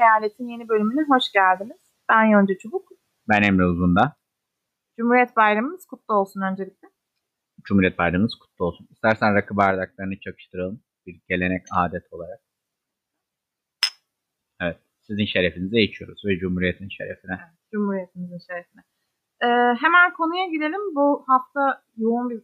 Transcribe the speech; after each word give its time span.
Eyalet'in 0.00 0.48
yeni 0.48 0.68
bölümüne 0.68 1.06
hoş 1.08 1.32
geldiniz. 1.32 1.80
Ben 2.08 2.24
Yonca 2.24 2.58
Çubuk. 2.58 2.88
Ben 3.28 3.42
Emre 3.42 3.64
Uzun'da. 3.64 4.16
Cumhuriyet 4.96 5.36
Bayramımız 5.36 5.86
kutlu 5.86 6.14
olsun 6.14 6.40
öncelikle. 6.40 6.88
Cumhuriyet 7.64 7.98
Bayramımız 7.98 8.34
kutlu 8.34 8.64
olsun. 8.64 8.88
İstersen 8.90 9.34
rakı 9.34 9.56
bardaklarını 9.56 10.20
çakıştıralım. 10.20 10.80
Bir 11.06 11.20
gelenek 11.28 11.66
adet 11.76 12.12
olarak. 12.12 12.40
Evet. 14.60 14.78
Sizin 15.00 15.24
şerefinize 15.24 15.80
içiyoruz 15.80 16.22
ve 16.26 16.38
Cumhuriyet'in 16.38 16.88
şerefine. 16.88 17.32
Evet, 17.32 17.70
Cumhuriyetimizin 17.72 18.38
şerefine. 18.38 18.82
Ee, 19.42 19.46
hemen 19.80 20.12
konuya 20.12 20.46
girelim. 20.46 20.94
Bu 20.94 21.24
hafta 21.26 21.82
yoğun 21.96 22.30
bir 22.30 22.40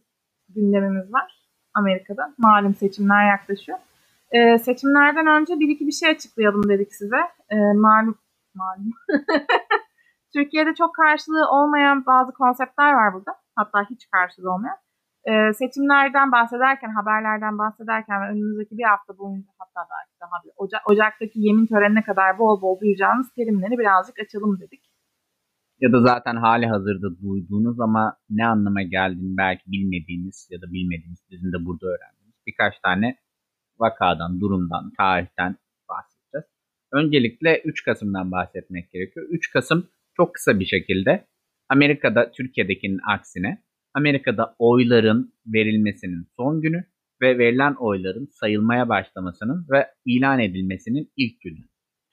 gündemimiz 0.49 1.13
var 1.13 1.31
Amerika'da. 1.73 2.33
Malum 2.37 2.75
seçimler 2.75 3.29
yaklaşıyor. 3.29 3.77
Ee, 4.31 4.57
seçimlerden 4.57 5.27
önce 5.27 5.59
bir 5.59 5.69
iki 5.69 5.87
bir 5.87 5.91
şey 5.91 6.09
açıklayalım 6.09 6.69
dedik 6.69 6.93
size. 6.93 7.21
Ee, 7.51 7.55
malum, 7.75 8.17
malum. 8.55 8.91
Türkiye'de 10.33 10.73
çok 10.75 10.95
karşılığı 10.95 11.45
olmayan 11.51 12.05
bazı 12.05 12.33
konseptler 12.33 12.93
var 12.93 13.13
burada. 13.13 13.31
Hatta 13.55 13.79
hiç 13.89 14.01
karşılığı 14.11 14.53
olmayan. 14.53 14.77
Ee, 15.29 15.53
seçimlerden 15.53 16.31
bahsederken, 16.31 16.91
haberlerden 16.99 17.57
bahsederken 17.57 18.21
ve 18.21 18.25
önümüzdeki 18.33 18.77
bir 18.77 18.83
hafta 18.83 19.17
boyunca 19.17 19.49
hatta 19.59 19.81
belki 19.93 20.13
daha 20.21 20.43
bir 20.43 20.51
Ocak, 20.57 20.81
Ocak'taki 20.89 21.39
yemin 21.39 21.65
törenine 21.65 22.01
kadar 22.01 22.39
bol 22.39 22.61
bol 22.61 22.79
duyacağınız 22.79 23.27
terimleri 23.35 23.77
birazcık 23.77 24.19
açalım 24.19 24.59
dedik. 24.59 24.83
Ya 25.79 25.91
da 25.93 26.01
zaten 26.01 26.35
hali 26.35 26.67
hazırda 26.67 27.07
duyduğunuz 27.21 27.79
ama 27.79 28.17
ne 28.29 28.47
anlama 28.47 28.81
geldiğini 28.81 29.37
belki 29.37 29.63
bilmediğiniz 29.71 30.47
ya 30.51 30.61
da 30.61 30.67
bilmediğiniz 30.75 31.19
bizim 31.31 31.53
de 31.53 31.65
burada 31.65 31.85
öğrendiğimiz 31.87 32.35
birkaç 32.47 32.79
tane 32.79 33.15
vakadan, 33.79 34.39
durumdan, 34.39 34.91
tarihten 34.97 35.55
bahsedeceğiz. 35.89 36.45
Öncelikle 36.93 37.61
3 37.65 37.83
Kasım'dan 37.83 38.31
bahsetmek 38.31 38.91
gerekiyor. 38.91 39.27
3 39.29 39.51
Kasım 39.51 39.87
çok 40.17 40.33
kısa 40.33 40.59
bir 40.59 40.65
şekilde 40.65 41.27
Amerika'da 41.69 42.31
Türkiye'dekinin 42.31 42.99
aksine 43.07 43.63
Amerika'da 43.93 44.55
oyların 44.59 45.33
verilmesinin 45.45 46.27
son 46.35 46.61
günü 46.61 46.83
ve 47.21 47.37
verilen 47.37 47.73
oyların 47.73 48.25
sayılmaya 48.31 48.89
başlamasının 48.89 49.67
ve 49.71 49.87
ilan 50.05 50.39
edilmesinin 50.39 51.11
ilk 51.17 51.41
günü. 51.41 51.59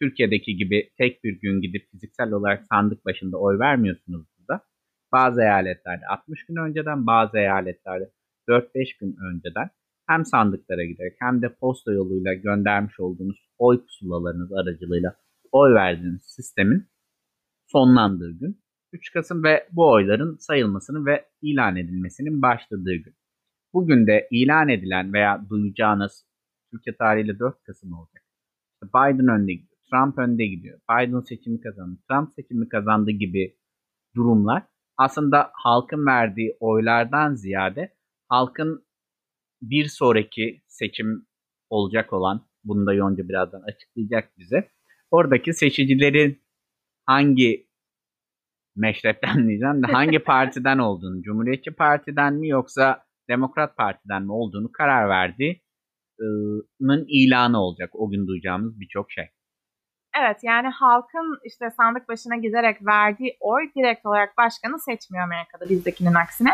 Türkiye'deki 0.03 0.57
gibi 0.57 0.91
tek 0.99 1.25
bir 1.25 1.41
gün 1.41 1.61
gidip 1.61 1.91
fiziksel 1.91 2.33
olarak 2.33 2.65
sandık 2.73 3.05
başında 3.05 3.37
oy 3.37 3.59
vermiyorsunuz 3.59 4.27
burada. 4.39 4.65
Bazı 5.13 5.41
eyaletlerde 5.41 6.07
60 6.07 6.47
gün 6.47 6.57
önceden, 6.57 7.07
bazı 7.07 7.39
eyaletlerde 7.39 8.11
4-5 8.49 8.99
gün 9.01 9.17
önceden 9.31 9.71
hem 10.07 10.25
sandıklara 10.25 10.85
giderek 10.85 11.17
hem 11.21 11.43
de 11.43 11.55
posta 11.55 11.93
yoluyla 11.93 12.35
göndermiş 12.35 13.01
olduğunuz 13.01 13.49
oy 13.59 13.85
pusulalarınız 13.87 14.53
aracılığıyla 14.53 15.17
oy 15.53 15.75
verdiğiniz 15.75 16.23
sistemin 16.25 16.87
sonlandığı 17.67 18.33
gün 18.39 18.65
3 18.93 19.13
Kasım 19.13 19.45
ve 19.45 19.69
bu 19.73 19.93
oyların 19.93 20.37
sayılmasının 20.37 21.07
ve 21.07 21.25
ilan 21.43 21.77
edilmesinin 21.77 22.43
başladığı 22.43 22.95
gün. 22.95 23.15
Bugün 23.73 24.07
de 24.07 24.29
ilan 24.31 24.69
edilen 24.69 25.13
veya 25.13 25.47
duyacağınız 25.49 26.27
Türkiye 26.71 26.97
tarihiyle 26.97 27.39
4 27.39 27.63
Kasım 27.63 27.93
olacak. 27.93 28.25
Biden 28.85 29.29
önde 29.29 29.53
gidiyor, 29.53 29.79
Trump 29.91 30.19
önde 30.19 30.47
gidiyor, 30.47 30.81
Biden 30.91 31.21
seçimi 31.21 31.61
kazandı, 31.61 32.01
Trump 32.09 32.35
seçimi 32.35 32.69
kazandı 32.69 33.11
gibi 33.11 33.57
durumlar 34.17 34.63
aslında 34.97 35.51
halkın 35.53 36.07
verdiği 36.07 36.57
oylardan 36.61 37.35
ziyade 37.35 37.95
halkın 38.29 38.85
bir 39.71 39.89
sonraki 39.89 40.63
seçim 40.67 41.27
olacak 41.71 42.13
olan, 42.13 42.47
bunu 42.65 42.87
da 42.87 42.95
Yonca 42.95 43.29
birazdan 43.29 43.63
açıklayacak 43.63 44.39
bize. 44.39 44.69
Oradaki 45.11 45.53
seçicilerin 45.53 46.43
hangi 47.07 47.67
meşrepten 48.77 49.37
diyeceğim 49.49 49.83
de 49.83 49.93
hangi 49.93 50.19
partiden 50.19 50.79
olduğunu, 50.79 51.23
Cumhuriyetçi 51.23 51.71
Parti'den 51.71 52.35
mi 52.35 52.49
yoksa 52.49 53.05
Demokrat 53.29 53.77
Parti'den 53.77 54.23
mi 54.23 54.33
olduğunu 54.33 54.73
karar 54.73 55.09
verdiğinin 55.09 55.63
ilanı 57.09 57.61
olacak 57.61 57.91
o 57.93 58.11
gün 58.11 58.27
duyacağımız 58.27 58.81
birçok 58.81 59.13
şey. 59.13 59.25
Evet 60.21 60.37
yani 60.43 60.69
halkın 60.69 61.39
işte 61.45 61.71
sandık 61.71 62.09
başına 62.09 62.37
giderek 62.37 62.87
verdiği 62.87 63.37
oy 63.41 63.63
direkt 63.77 64.07
olarak 64.07 64.37
başkanı 64.39 64.79
seçmiyor 64.79 65.25
Amerika'da 65.25 65.69
bizdekinin 65.69 66.15
aksine. 66.15 66.51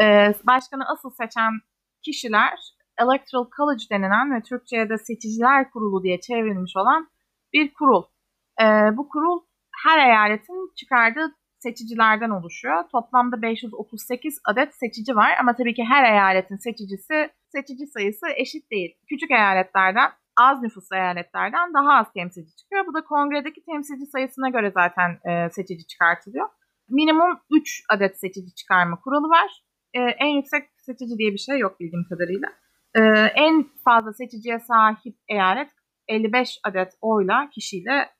Ee, 0.00 0.34
başkanı 0.46 0.84
asıl 0.88 1.10
seçen 1.10 1.52
kişiler 2.04 2.58
Electoral 2.98 3.46
College 3.56 3.84
denilen 3.90 4.34
ve 4.34 4.42
Türkçe'ye 4.42 4.88
de 4.88 4.98
seçiciler 4.98 5.70
kurulu 5.70 6.02
diye 6.02 6.20
çevrilmiş 6.20 6.76
olan 6.76 7.08
bir 7.52 7.74
kurul. 7.74 8.02
Ee, 8.60 8.64
bu 8.96 9.08
kurul 9.08 9.40
her 9.84 10.08
eyaletin 10.08 10.72
çıkardığı 10.76 11.34
seçicilerden 11.58 12.30
oluşuyor. 12.30 12.84
Toplamda 12.92 13.42
538 13.42 14.40
adet 14.44 14.74
seçici 14.74 15.16
var 15.16 15.30
ama 15.40 15.56
tabii 15.56 15.74
ki 15.74 15.84
her 15.84 16.12
eyaletin 16.12 16.56
seçicisi 16.56 17.30
seçici 17.48 17.86
sayısı 17.86 18.26
eşit 18.36 18.70
değil. 18.70 18.96
Küçük 19.08 19.30
eyaletlerden 19.30 20.10
az 20.36 20.62
nüfuslu 20.62 20.96
eyaletlerden 20.96 21.74
daha 21.74 21.92
az 21.92 22.12
temsilci 22.12 22.56
çıkıyor. 22.56 22.86
Bu 22.86 22.94
da 22.94 23.04
kongredeki 23.04 23.64
temsilci 23.64 24.06
sayısına 24.06 24.48
göre 24.48 24.70
zaten 24.70 25.10
e, 25.30 25.50
seçici 25.50 25.86
çıkartılıyor. 25.86 26.48
Minimum 26.88 27.40
3 27.50 27.84
adet 27.88 28.20
seçici 28.20 28.54
çıkarma 28.54 29.00
kuralı 29.00 29.28
var. 29.28 29.63
E, 29.94 30.00
en 30.00 30.28
yüksek 30.28 30.68
seçici 30.76 31.18
diye 31.18 31.32
bir 31.32 31.38
şey 31.38 31.58
yok 31.58 31.80
bildiğim 31.80 32.04
kadarıyla. 32.08 32.48
E, 32.94 33.00
en 33.34 33.64
fazla 33.84 34.12
seçiciye 34.12 34.60
sahip 34.60 35.16
eyalet 35.28 35.70
55 36.08 36.58
adet 36.64 36.92
oyla 37.00 37.50
kişiyle 37.50 38.10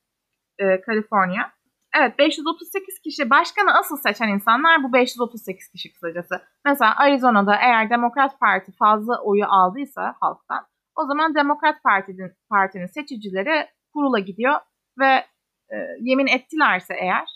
e, 0.59 0.81
Kaliforniya. 0.81 1.51
Evet 1.97 2.19
538 2.19 2.99
kişi 2.99 3.29
başkanı 3.29 3.77
asıl 3.79 3.97
seçen 3.97 4.27
insanlar 4.27 4.83
bu 4.83 4.93
538 4.93 5.69
kişi 5.69 5.93
kısacası. 5.93 6.41
Mesela 6.65 6.95
Arizona'da 6.97 7.55
eğer 7.55 7.89
Demokrat 7.89 8.39
Parti 8.39 8.71
fazla 8.71 9.21
oyu 9.21 9.45
aldıysa 9.45 10.15
halktan 10.19 10.65
o 10.95 11.05
zaman 11.05 11.35
Demokrat 11.35 11.83
Parti'nin, 11.83 12.31
partinin 12.49 12.87
seçicileri 12.87 13.67
kurula 13.93 14.19
gidiyor 14.19 14.59
ve 14.99 15.25
e, 15.69 15.75
yemin 15.99 16.27
ettilerse 16.27 16.93
eğer 16.93 17.27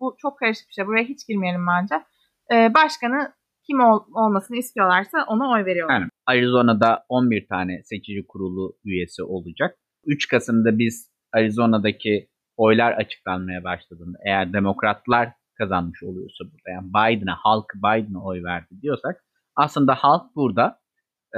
bu 0.00 0.16
çok 0.18 0.38
karışık 0.38 0.68
bir 0.68 0.72
şey 0.72 0.86
buraya 0.86 1.04
hiç 1.04 1.26
girmeyelim 1.26 1.66
bence. 1.66 2.04
E, 2.52 2.74
başkanı 2.74 3.32
kim 3.70 3.80
ol, 3.80 4.00
olmasını 4.14 4.56
istiyorlarsa 4.56 5.24
ona 5.28 5.50
oy 5.50 5.64
veriyorlar. 5.64 6.00
Yani 6.00 6.10
Arizona'da 6.26 7.04
11 7.08 7.46
tane 7.48 7.82
seçici 7.84 8.26
kurulu 8.26 8.76
üyesi 8.84 9.22
olacak. 9.22 9.76
3 10.06 10.28
Kasım'da 10.28 10.78
biz 10.78 11.10
Arizona'daki 11.32 12.28
oylar 12.56 12.92
açıklanmaya 12.92 13.64
başladığında 13.64 14.18
eğer 14.26 14.52
demokratlar 14.52 15.28
kazanmış 15.58 16.02
oluyorsa 16.02 16.44
burada 16.44 16.70
yani 16.70 16.88
Biden'a 16.88 17.36
halk 17.36 17.66
Biden'a 17.76 18.24
oy 18.24 18.42
verdi 18.44 18.82
diyorsak 18.82 19.24
aslında 19.56 19.94
halk 19.94 20.36
burada 20.36 20.78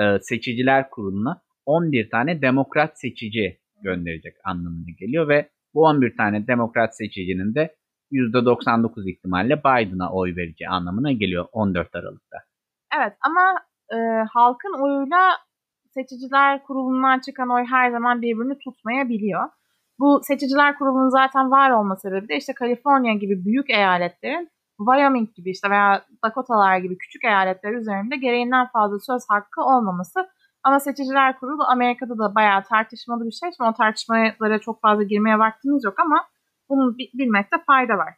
e, 0.00 0.18
seçiciler 0.20 0.90
kuruluna 0.90 1.42
11 1.66 2.10
tane 2.10 2.42
demokrat 2.42 3.00
seçici 3.00 3.58
gönderecek 3.82 4.34
anlamına 4.44 4.90
geliyor 4.98 5.28
ve 5.28 5.48
bu 5.74 5.82
11 5.82 6.16
tane 6.16 6.46
demokrat 6.46 6.96
seçicinin 6.96 7.54
de 7.54 7.76
%99 8.12 9.10
ihtimalle 9.10 9.58
Biden'a 9.58 10.12
oy 10.12 10.36
vereceği 10.36 10.68
anlamına 10.68 11.12
geliyor 11.12 11.46
14 11.52 11.94
Aralık'ta. 11.94 12.38
Evet 12.96 13.12
ama 13.20 13.54
e, 13.92 13.96
halkın 14.32 14.82
oyuyla 14.82 15.30
seçiciler 15.94 16.62
kurulundan 16.62 17.20
çıkan 17.20 17.50
oy 17.50 17.64
her 17.64 17.90
zaman 17.90 18.22
birbirini 18.22 18.58
tutmayabiliyor. 18.58 19.48
Bu 19.98 20.20
seçiciler 20.22 20.78
kurulunun 20.78 21.08
zaten 21.08 21.50
var 21.50 21.70
olma 21.70 21.96
sebebi 21.96 22.28
de 22.28 22.36
işte 22.36 22.52
Kaliforniya 22.54 23.14
gibi 23.14 23.44
büyük 23.44 23.70
eyaletlerin 23.70 24.48
Wyoming 24.78 25.34
gibi 25.34 25.50
işte 25.50 25.70
veya 25.70 26.04
Dakotalar 26.24 26.78
gibi 26.78 26.98
küçük 26.98 27.24
eyaletler 27.24 27.72
üzerinde 27.72 28.16
gereğinden 28.16 28.66
fazla 28.66 28.98
söz 29.00 29.22
hakkı 29.28 29.62
olmaması. 29.62 30.28
Ama 30.62 30.80
seçiciler 30.80 31.38
kurulu 31.38 31.62
Amerika'da 31.68 32.18
da 32.18 32.34
bayağı 32.34 32.62
tartışmalı 32.62 33.24
bir 33.26 33.32
şey. 33.32 33.50
Şimdi 33.56 33.70
o 33.70 33.74
tartışmalara 33.74 34.58
çok 34.58 34.80
fazla 34.80 35.02
girmeye 35.02 35.38
vaktimiz 35.38 35.84
yok 35.84 36.00
ama 36.00 36.24
bunu 36.72 36.98
bilmekte 36.98 37.56
fayda 37.66 37.94
var. 37.98 38.14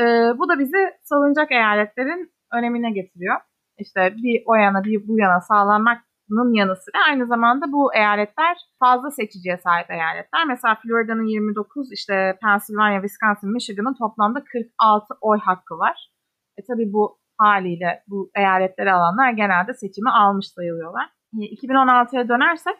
Ee, 0.00 0.38
bu 0.38 0.48
da 0.48 0.58
bizi 0.58 0.78
salınacak 1.02 1.52
eyaletlerin 1.52 2.32
önemine 2.52 2.90
getiriyor. 2.90 3.36
İşte 3.78 4.14
bir 4.16 4.42
o 4.46 4.54
yana 4.54 4.84
bir 4.84 5.08
bu 5.08 5.18
yana 5.18 5.40
sağlanmak 5.40 6.02
bunun 6.30 6.54
yanı 6.54 6.76
sıra 6.76 7.04
aynı 7.08 7.26
zamanda 7.26 7.72
bu 7.72 7.94
eyaletler 7.94 8.56
fazla 8.78 9.10
seçiciye 9.10 9.56
sahip 9.56 9.90
eyaletler. 9.90 10.46
Mesela 10.46 10.74
Florida'nın 10.82 11.24
29, 11.24 11.92
işte 11.92 12.38
Pennsylvania, 12.42 13.00
Wisconsin, 13.00 13.52
Michigan'ın 13.52 13.94
toplamda 13.94 14.44
46 14.44 15.14
oy 15.20 15.38
hakkı 15.38 15.78
var. 15.78 16.10
E 16.58 16.64
tabi 16.64 16.92
bu 16.92 17.18
haliyle 17.38 18.02
bu 18.08 18.30
eyaletleri 18.36 18.92
alanlar 18.92 19.30
genelde 19.30 19.74
seçimi 19.74 20.10
almış 20.10 20.48
sayılıyorlar. 20.48 21.08
2016'ya 21.34 22.22
e, 22.22 22.28
dönersek 22.28 22.76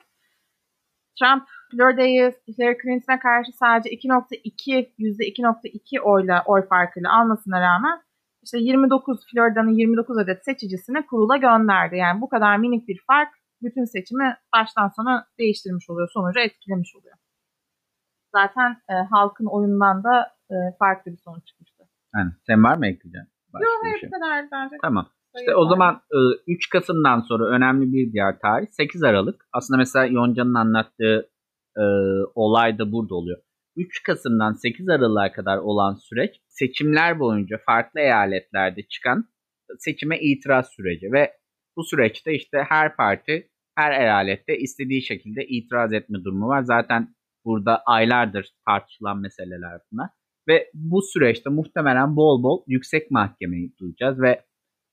Trump 1.19 1.43
Florida'yı 1.71 2.33
Hillary 2.49 2.77
Clinton'a 2.83 3.19
karşı 3.19 3.53
sadece 3.53 3.91
2.2 3.91 4.95
%2.2 4.99 6.01
oyla 6.01 6.43
oy 6.47 6.69
farkıyla 6.69 7.21
almasına 7.21 7.61
rağmen 7.61 8.03
işte 8.43 8.59
29 8.59 9.27
Florida'nın 9.31 9.75
29 9.75 10.19
adet 10.19 10.45
seçicisini 10.45 11.07
kurula 11.07 11.37
gönderdi. 11.37 11.97
Yani 11.97 12.21
bu 12.21 12.29
kadar 12.29 12.57
minik 12.57 12.89
bir 12.89 13.01
fark 13.07 13.29
bütün 13.63 13.85
seçimi 13.85 14.37
baştan 14.57 14.89
sona 14.89 15.27
değiştirmiş 15.39 15.91
oluyor, 15.91 16.09
sonucu 16.13 16.41
etkilemiş 16.41 16.97
oluyor. 16.97 17.17
zaten 18.33 18.71
e, 18.91 18.95
halkın 19.11 19.47
oyundan 19.47 20.05
da 20.05 20.37
e, 20.51 20.55
farklı 20.79 21.13
bir 21.13 21.17
sonuç 21.17 21.47
çıkmıştı. 21.47 21.85
Yani 22.15 22.31
sen 22.47 22.65
var 22.65 22.77
mı 22.77 22.87
ekleyeceğin? 22.87 23.27
Yok 23.55 23.79
hayır 23.83 24.01
şey? 24.01 24.11
kadar 24.11 24.49
bence. 24.53 24.77
Tamam. 24.83 25.09
İşte 25.41 25.57
o 25.57 25.69
zaman 25.69 26.01
3 26.47 26.69
Kasım'dan 26.69 27.21
sonra 27.21 27.45
önemli 27.57 27.93
bir 27.93 28.13
diğer 28.13 28.39
tarih 28.39 28.67
8 28.71 29.03
Aralık. 29.03 29.47
Aslında 29.53 29.79
mesela 29.79 30.07
Yonca'nın 30.07 30.55
anlattığı 30.55 31.31
e, 31.77 31.85
olay 32.35 32.79
da 32.79 32.93
burada 32.93 33.15
oluyor. 33.15 33.39
3 33.77 34.03
Kasım'dan 34.03 34.53
8 34.53 34.89
Aralık'a 34.89 35.33
kadar 35.33 35.59
olan 35.59 35.95
süreç 35.95 36.41
seçimler 36.49 37.19
boyunca 37.19 37.59
farklı 37.67 38.01
eyaletlerde 38.01 38.83
çıkan 38.83 39.29
seçime 39.79 40.21
itiraz 40.21 40.69
süreci 40.69 41.13
ve 41.13 41.33
bu 41.77 41.85
süreçte 41.85 42.35
işte 42.35 42.59
her 42.69 42.97
parti 42.97 43.49
her 43.77 44.01
eyalette 44.01 44.59
istediği 44.59 45.03
şekilde 45.03 45.47
itiraz 45.47 45.93
etme 45.93 46.25
durumu 46.25 46.49
var. 46.49 46.63
Zaten 46.63 47.15
burada 47.45 47.83
aylardır 47.87 48.51
tartışılan 48.67 49.19
meseleler 49.19 49.81
bunlar. 49.93 50.11
Ve 50.49 50.71
bu 50.75 51.03
süreçte 51.03 51.51
muhtemelen 51.51 52.17
bol 52.17 52.43
bol 52.43 52.63
yüksek 52.67 53.11
mahkemeyi 53.11 53.73
duyacağız 53.81 54.21
ve 54.21 54.46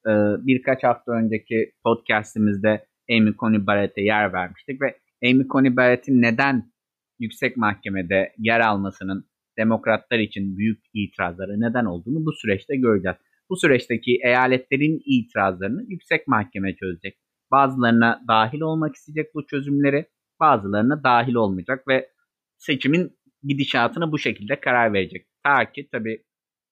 e, 0.07 0.11
birkaç 0.47 0.83
hafta 0.83 1.11
önceki 1.11 1.71
podcastimizde 1.83 2.85
Amy 3.11 3.33
Coney 3.39 3.67
Barrett'e 3.67 4.01
yer 4.01 4.33
vermiştik 4.33 4.81
ve 4.81 4.97
Amy 5.23 5.47
Coney 5.47 5.77
Barrett'in 5.77 6.21
neden 6.21 6.71
yüksek 7.19 7.57
mahkemede 7.57 8.33
yer 8.38 8.59
almasının 8.59 9.25
demokratlar 9.57 10.19
için 10.19 10.57
büyük 10.57 10.83
itirazları 10.94 11.61
neden 11.61 11.85
olduğunu 11.85 12.25
bu 12.25 12.31
süreçte 12.31 12.75
göreceğiz. 12.75 13.17
Bu 13.50 13.57
süreçteki 13.57 14.19
eyaletlerin 14.23 15.01
itirazlarını 15.05 15.83
yüksek 15.88 16.27
mahkeme 16.27 16.75
çözecek. 16.75 17.17
Bazılarına 17.51 18.21
dahil 18.27 18.61
olmak 18.61 18.95
isteyecek 18.95 19.35
bu 19.35 19.47
çözümleri, 19.47 20.05
bazılarına 20.39 21.03
dahil 21.03 21.33
olmayacak 21.33 21.88
ve 21.88 22.09
seçimin 22.57 23.17
gidişatına 23.44 24.11
bu 24.11 24.19
şekilde 24.19 24.59
karar 24.59 24.94
verecek. 24.94 25.27
Ta 25.44 25.71
ki 25.71 25.89
tabi 25.91 26.23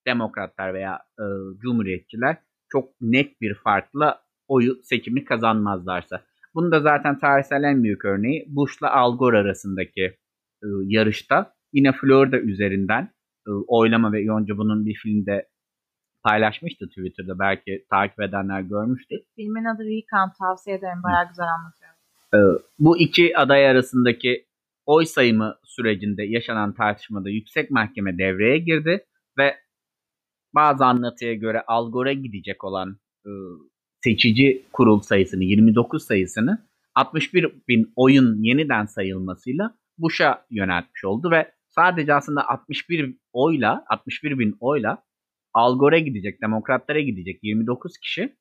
demokratlar 0.08 0.74
veya 0.74 1.00
e, 1.20 1.26
cumhuriyetçiler 1.62 2.38
çok 2.72 2.90
net 3.02 3.42
bir 3.42 3.54
farkla 3.54 4.22
oyu 4.48 4.76
seçimi 4.84 5.26
kazanmazlarsa. 5.26 6.22
Bunu 6.56 6.72
da 6.72 6.80
zaten 6.80 7.20
tarihsel 7.20 7.64
en 7.64 7.84
büyük 7.84 8.06
örneği 8.06 8.46
Bush'la 8.48 8.92
Al 8.92 9.18
Gore 9.18 9.38
arasındaki 9.38 10.02
e, 10.64 10.68
yarışta 10.86 11.54
yine 11.74 11.92
Florida 11.92 12.40
üzerinden 12.40 13.04
e, 13.48 13.52
oylama 13.68 14.12
ve 14.14 14.22
Yonca 14.22 14.58
bunun 14.58 14.86
bir 14.86 14.96
filmde 14.96 15.48
paylaşmıştı 16.24 16.88
Twitter'da. 16.88 17.40
Belki 17.40 17.86
takip 17.90 18.22
edenler 18.22 18.62
görmüştü. 18.62 19.16
Filmin 19.36 19.66
adı 19.66 19.84
Recount 19.84 20.38
tavsiye 20.40 20.76
ederim. 20.76 21.04
Bayağı 21.04 21.28
güzel 21.28 21.46
anlatıyor. 21.46 21.92
E, 22.34 22.40
bu 22.80 22.98
iki 22.98 23.38
aday 23.38 23.70
arasındaki 23.70 24.46
oy 24.86 25.06
sayımı 25.06 25.56
sürecinde 25.64 26.24
yaşanan 26.24 26.74
tartışmada 26.74 27.30
yüksek 27.30 27.72
mahkeme 27.72 28.18
devreye 28.18 28.58
girdi 28.58 29.06
ve 29.38 29.56
bazı 30.56 30.86
anlatıya 30.86 31.34
göre 31.34 31.64
Al 31.68 31.92
Gore'a 31.92 32.14
gidecek 32.14 32.64
olan 32.64 32.98
e, 33.26 33.30
seçici 34.04 34.66
kurul 34.74 35.02
sayısını 35.02 35.44
29 35.44 36.04
sayısını 36.04 36.68
61 36.96 37.52
bin 37.68 37.94
oyun 37.96 38.44
yeniden 38.44 38.86
sayılmasıyla 38.86 39.76
Bush'a 39.98 40.46
yöneltmiş 40.50 41.06
oldu 41.06 41.32
ve 41.32 41.52
sadece 41.68 42.14
aslında 42.14 42.50
61 42.50 43.18
oyla 43.34 43.86
61 43.90 44.40
bin 44.40 44.58
oyla 44.60 45.04
Al 45.54 45.80
Gore'a 45.80 46.00
gidecek, 46.00 46.42
demokratlara 46.42 47.00
gidecek 47.00 47.44
29 47.44 47.98
kişi 47.98 48.36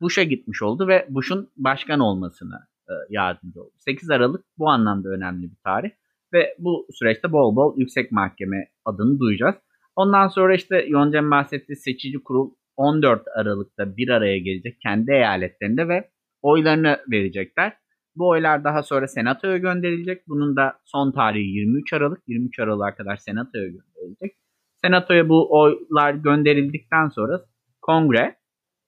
Bush'a 0.00 0.22
gitmiş 0.22 0.62
oldu 0.62 0.88
ve 0.88 1.06
Bush'un 1.10 1.50
başkan 1.56 2.00
olmasını 2.00 2.58
e, 2.88 2.92
yardımcı 3.10 3.62
oldu. 3.62 3.72
8 3.76 4.10
Aralık 4.10 4.44
bu 4.58 4.68
anlamda 4.68 5.08
önemli 5.08 5.42
bir 5.42 5.56
tarih 5.64 5.90
ve 6.32 6.56
bu 6.58 6.86
süreçte 6.92 7.32
bol 7.32 7.56
bol 7.56 7.78
yüksek 7.78 8.12
mahkeme 8.12 8.68
adını 8.84 9.18
duyacağız. 9.18 9.54
Ondan 10.00 10.28
sonra 10.28 10.54
işte 10.54 10.84
Yonca'nın 10.88 11.30
bahsettiği 11.30 11.76
seçici 11.76 12.18
kurul 12.22 12.50
14 12.76 13.22
Aralık'ta 13.36 13.96
bir 13.96 14.08
araya 14.08 14.38
gelecek 14.38 14.80
kendi 14.80 15.10
eyaletlerinde 15.12 15.88
ve 15.88 16.10
oylarını 16.42 17.00
verecekler. 17.10 17.72
Bu 18.16 18.28
oylar 18.28 18.64
daha 18.64 18.82
sonra 18.82 19.08
senatoya 19.08 19.58
gönderilecek. 19.58 20.28
Bunun 20.28 20.56
da 20.56 20.80
son 20.84 21.12
tarihi 21.12 21.48
23 21.48 21.92
Aralık. 21.92 22.22
23 22.26 22.58
Aralık'a 22.58 22.94
kadar 22.94 23.16
senatoya 23.16 23.66
gönderilecek. 23.66 24.36
Senatoya 24.84 25.28
bu 25.28 25.60
oylar 25.60 26.14
gönderildikten 26.14 27.08
sonra 27.08 27.40
kongre 27.82 28.36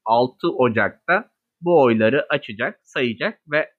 6 0.05 0.49
Ocak'ta 0.49 1.31
bu 1.61 1.83
oyları 1.83 2.27
açacak, 2.29 2.81
sayacak 2.83 3.39
ve 3.51 3.71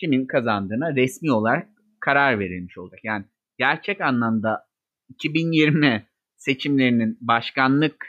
kimin 0.00 0.26
kazandığına 0.26 0.96
resmi 0.96 1.32
olarak 1.32 1.68
karar 2.00 2.38
verilmiş 2.38 2.78
olacak. 2.78 3.00
Yani 3.04 3.24
gerçek 3.58 4.00
anlamda 4.00 4.66
2020 5.08 6.08
seçimlerinin 6.38 7.18
başkanlık 7.20 8.06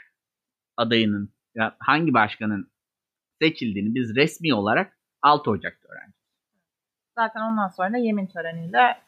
adayının 0.76 1.34
ya 1.54 1.76
hangi 1.78 2.14
başkanın 2.14 2.70
seçildiğini 3.42 3.94
biz 3.94 4.16
resmi 4.16 4.54
olarak 4.54 4.98
6 5.22 5.50
Ocak'ta 5.50 5.88
öğrendik. 5.88 6.16
Zaten 7.14 7.40
ondan 7.40 7.68
sonra 7.68 7.98
yemin 7.98 8.26
töreniyle 8.26 8.98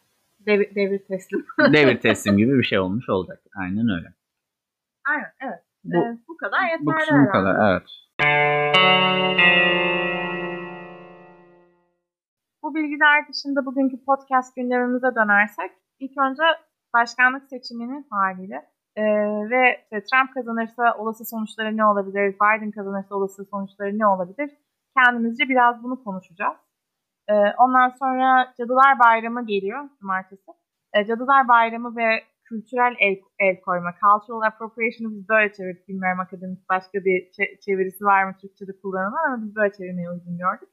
devir, 0.46 0.74
devir 0.74 0.98
teslim. 0.98 1.46
devir 1.72 2.00
teslim 2.00 2.36
gibi 2.36 2.58
bir 2.58 2.64
şey 2.64 2.78
olmuş 2.78 3.08
olacak. 3.08 3.42
Aynen 3.56 3.88
öyle. 3.88 4.14
Aynen 5.08 5.32
evet. 5.40 5.62
Bu, 5.84 5.96
ee, 5.96 6.18
bu 6.28 6.36
kadar 6.36 6.62
yeterli 6.62 6.86
Bu 6.86 6.94
kısmı 6.94 7.26
bu 7.26 7.30
kadar 7.30 7.70
evet. 7.70 7.88
Bu 12.62 12.74
bilgiler 12.74 13.28
dışında 13.28 13.66
bugünkü 13.66 14.04
podcast 14.04 14.56
gündemimize 14.56 15.14
dönersek 15.14 15.70
ilk 16.00 16.18
önce 16.18 16.42
başkanlık 16.94 17.48
seçiminin 17.48 18.06
haliyle 18.10 18.71
e, 18.96 19.04
ve 19.50 19.80
işte 19.82 20.04
Trump 20.04 20.34
kazanırsa 20.34 20.94
olası 20.98 21.24
sonuçları 21.24 21.76
ne 21.76 21.84
olabilir, 21.84 22.34
Biden 22.34 22.70
kazanırsa 22.70 23.14
olası 23.14 23.44
sonuçları 23.44 23.98
ne 23.98 24.06
olabilir 24.06 24.50
kendimizce 24.98 25.48
biraz 25.48 25.82
bunu 25.82 26.04
konuşacağız. 26.04 26.56
E, 27.28 27.34
ondan 27.58 27.88
sonra 27.88 28.54
Cadılar 28.58 28.98
Bayramı 28.98 29.46
geliyor 29.46 29.88
cumartesi. 30.00 30.50
E, 30.94 31.06
Cadılar 31.06 31.48
Bayramı 31.48 31.96
ve 31.96 32.22
kültürel 32.44 32.94
el, 32.98 33.16
el 33.38 33.60
koyma, 33.60 33.94
cultural 34.00 34.42
appropriation'ı 34.42 35.14
biz 35.14 35.28
böyle 35.28 35.52
çevirdik. 35.52 35.88
Bilmiyorum 35.88 36.20
akademik 36.20 36.68
başka 36.68 36.98
bir 37.04 37.30
çevirisi 37.64 38.04
var 38.04 38.24
mı 38.24 38.32
Türkçe'de 38.40 38.72
kullanılan 38.82 39.26
ama 39.26 39.44
biz 39.44 39.56
böyle 39.56 39.72
çevirmeyi 39.72 40.10
uygun 40.10 40.38
gördük 40.38 40.68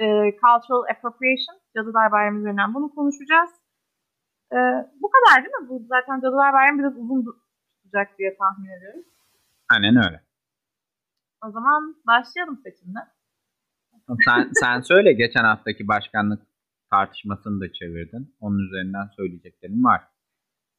e, 0.00 0.06
cultural 0.42 0.84
appropriation, 0.92 1.56
Cadılar 1.76 2.12
Bayramı 2.12 2.38
üzerinden 2.38 2.74
bunu 2.74 2.94
konuşacağız. 2.94 3.50
E, 4.52 4.58
bu 5.02 5.08
kadar 5.14 5.44
değil 5.44 5.56
mi? 5.60 5.68
Bu 5.68 5.84
zaten 5.88 6.20
Cadılar 6.20 6.52
Bayramı 6.52 6.78
biraz 6.78 6.96
uzun 6.96 7.26
tutacak 7.90 8.18
diye 8.18 8.36
tahmin 8.36 8.70
ediyoruz. 8.70 9.06
Aynen 9.68 9.96
öyle. 9.96 10.20
O 11.46 11.50
zaman 11.50 11.96
başlayalım 12.06 12.58
seçimde. 12.64 12.98
Sen, 14.24 14.50
sen 14.60 14.80
söyle 14.80 15.12
geçen 15.12 15.44
haftaki 15.44 15.88
başkanlık 15.88 16.42
tartışmasını 16.90 17.60
da 17.60 17.72
çevirdin. 17.72 18.34
Onun 18.40 18.58
üzerinden 18.58 19.06
söyleyeceklerim 19.16 19.84
var. 19.84 20.00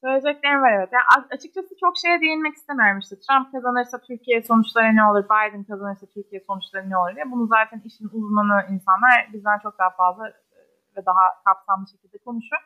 Söyleyeceklerim 0.01 0.61
var 0.61 0.73
evet. 0.77 0.89
Yani 0.93 1.25
açıkçası 1.31 1.75
çok 1.79 1.93
şeye 1.97 2.21
değinmek 2.21 2.55
istemiyorum 2.55 2.99
işte. 2.99 3.15
Trump 3.19 3.51
kazanırsa 3.51 4.01
Türkiye 4.01 4.41
sonuçları 4.41 4.95
ne 4.95 5.03
olur, 5.03 5.23
Biden 5.23 5.63
kazanırsa 5.63 6.05
Türkiye 6.05 6.41
sonuçları 6.47 6.89
ne 6.89 6.97
olur 6.97 7.15
diye. 7.15 7.31
Bunu 7.31 7.47
zaten 7.47 7.81
işin 7.85 8.09
uzmanı 8.13 8.65
insanlar 8.69 9.33
bizden 9.33 9.59
çok 9.63 9.79
daha 9.79 9.89
fazla 9.89 10.29
e, 10.29 10.59
ve 10.97 11.05
daha 11.05 11.25
kapsamlı 11.45 11.87
şekilde 11.87 12.17
konuşuyor. 12.17 12.61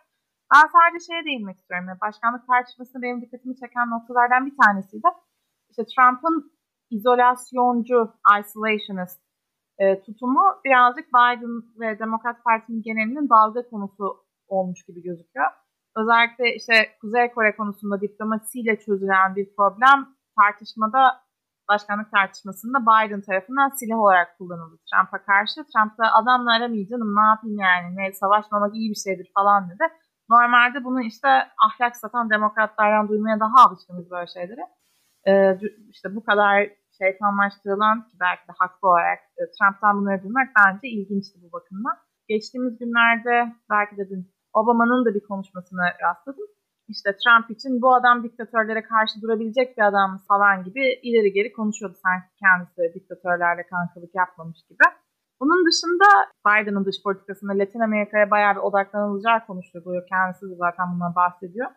Ben 0.54 0.66
sadece 0.76 1.06
şeye 1.08 1.26
değinmek 1.26 1.58
istiyorum. 1.60 1.88
Başkanlık 2.02 2.48
tartışmasında 2.48 3.02
benim 3.02 3.22
dikkatimi 3.22 3.56
çeken 3.56 3.90
noktalardan 3.90 4.46
bir 4.46 4.56
tanesiydi. 4.62 5.08
İşte 5.70 5.84
Trump'ın 5.92 6.52
izolasyoncu, 6.96 8.00
isolationist 8.40 9.22
e, 9.80 10.02
tutumu 10.04 10.46
birazcık 10.66 11.08
Biden 11.08 11.56
ve 11.80 12.00
Demokrat 12.00 12.44
Parti'nin 12.44 12.82
genelinin 12.82 13.30
dalga 13.30 13.70
konusu 13.70 14.06
olmuş 14.48 14.86
gibi 14.88 15.02
gözüküyor 15.02 15.52
özellikle 15.96 16.56
işte 16.56 16.74
Kuzey 17.02 17.32
Kore 17.32 17.56
konusunda 17.56 18.02
diplomasiyle 18.02 18.80
çözülen 18.80 19.36
bir 19.36 19.56
problem 19.56 20.00
tartışmada 20.40 21.02
başkanlık 21.70 22.12
tartışmasında 22.12 22.78
Biden 22.82 23.22
tarafından 23.22 23.70
silah 23.70 24.00
olarak 24.00 24.38
kullanıldı 24.38 24.76
Trump'a 24.88 25.20
karşı. 25.26 25.56
Trump 25.56 25.98
da 26.00 26.06
adamla 26.20 26.56
aramayayım 26.56 26.90
canım 26.90 27.16
ne 27.16 27.26
yapayım 27.32 27.60
yani 27.60 27.88
ne 27.98 28.14
savaşmamak 28.14 28.76
iyi 28.76 28.90
bir 28.90 29.02
şeydir 29.06 29.32
falan 29.38 29.70
dedi. 29.70 29.84
Normalde 30.30 30.84
bunu 30.84 31.02
işte 31.02 31.28
ahlak 31.68 31.96
satan 31.96 32.30
demokratlardan 32.30 33.08
duymaya 33.10 33.40
daha 33.40 33.68
alışkınız 33.68 34.12
böyle 34.12 34.28
şeyleri. 34.28 34.64
Ee, 35.28 35.60
işte 35.90 36.16
bu 36.16 36.24
kadar 36.24 36.70
şeytanlaştırılan 36.98 38.08
ki 38.08 38.14
belki 38.20 38.48
de 38.48 38.54
haklı 38.60 38.88
olarak 38.90 39.20
e, 39.38 39.42
Trump'tan 39.54 39.98
bunları 39.98 40.24
duymak 40.24 40.48
bence 40.60 40.88
ilginçti 40.88 41.40
bu 41.44 41.52
bakımdan. 41.52 41.98
Geçtiğimiz 42.28 42.78
günlerde 42.80 43.56
belki 43.70 43.98
de 43.98 44.10
dün 44.10 44.36
Obama'nın 44.54 45.06
da 45.06 45.14
bir 45.14 45.24
konuşmasına 45.28 45.86
rastladım. 46.04 46.48
İşte 46.88 47.10
Trump 47.22 47.52
için 47.52 47.82
bu 47.82 47.96
adam 47.96 48.24
diktatörlere 48.24 48.84
karşı 48.84 49.22
durabilecek 49.22 49.78
bir 49.78 49.84
adam 49.84 50.18
falan 50.28 50.64
gibi 50.64 50.84
ileri 51.04 51.34
geri 51.34 51.54
konuşuyordu 51.54 51.98
sanki 52.04 52.28
kendisi 52.44 52.94
diktatörlerle 52.96 53.64
kankalık 53.68 54.16
yapmamış 54.16 54.60
gibi. 54.70 54.86
Bunun 55.42 55.60
dışında 55.68 56.08
Biden'ın 56.48 56.86
dış 56.86 57.04
politikasında 57.04 57.54
Latin 57.60 57.80
Amerika'ya 57.80 58.32
bayağı 58.32 58.56
bir 58.56 58.66
odaklanılacağı 58.68 59.46
konuşuluyor. 59.48 60.04
Kendisi 60.12 60.46
de 60.52 60.56
zaten 60.56 60.86
bundan 60.94 61.16
bahsediyor. 61.16 61.70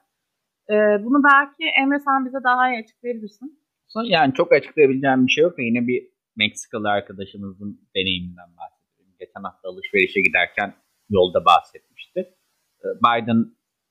E, 0.70 0.74
bunu 1.04 1.18
belki 1.30 1.64
Emre 1.80 1.98
sen 2.06 2.26
bize 2.26 2.40
daha 2.44 2.70
iyi 2.70 2.82
açıklayabilirsin. 2.82 3.48
Yani 4.04 4.34
çok 4.34 4.52
açıklayabileceğim 4.52 5.26
bir 5.26 5.32
şey 5.32 5.42
yok 5.42 5.54
yine 5.58 5.86
bir 5.86 6.00
Meksikalı 6.36 6.88
arkadaşımızın 6.88 7.70
deneyiminden 7.96 8.50
bahsediyorum. 8.58 9.14
Geçen 9.20 9.42
hafta 9.42 9.68
alışverişe 9.68 10.20
giderken 10.20 10.74
yolda 11.10 11.44
bahsetmişti. 11.44 12.20
Ee, 12.82 12.86
Biden 13.04 13.40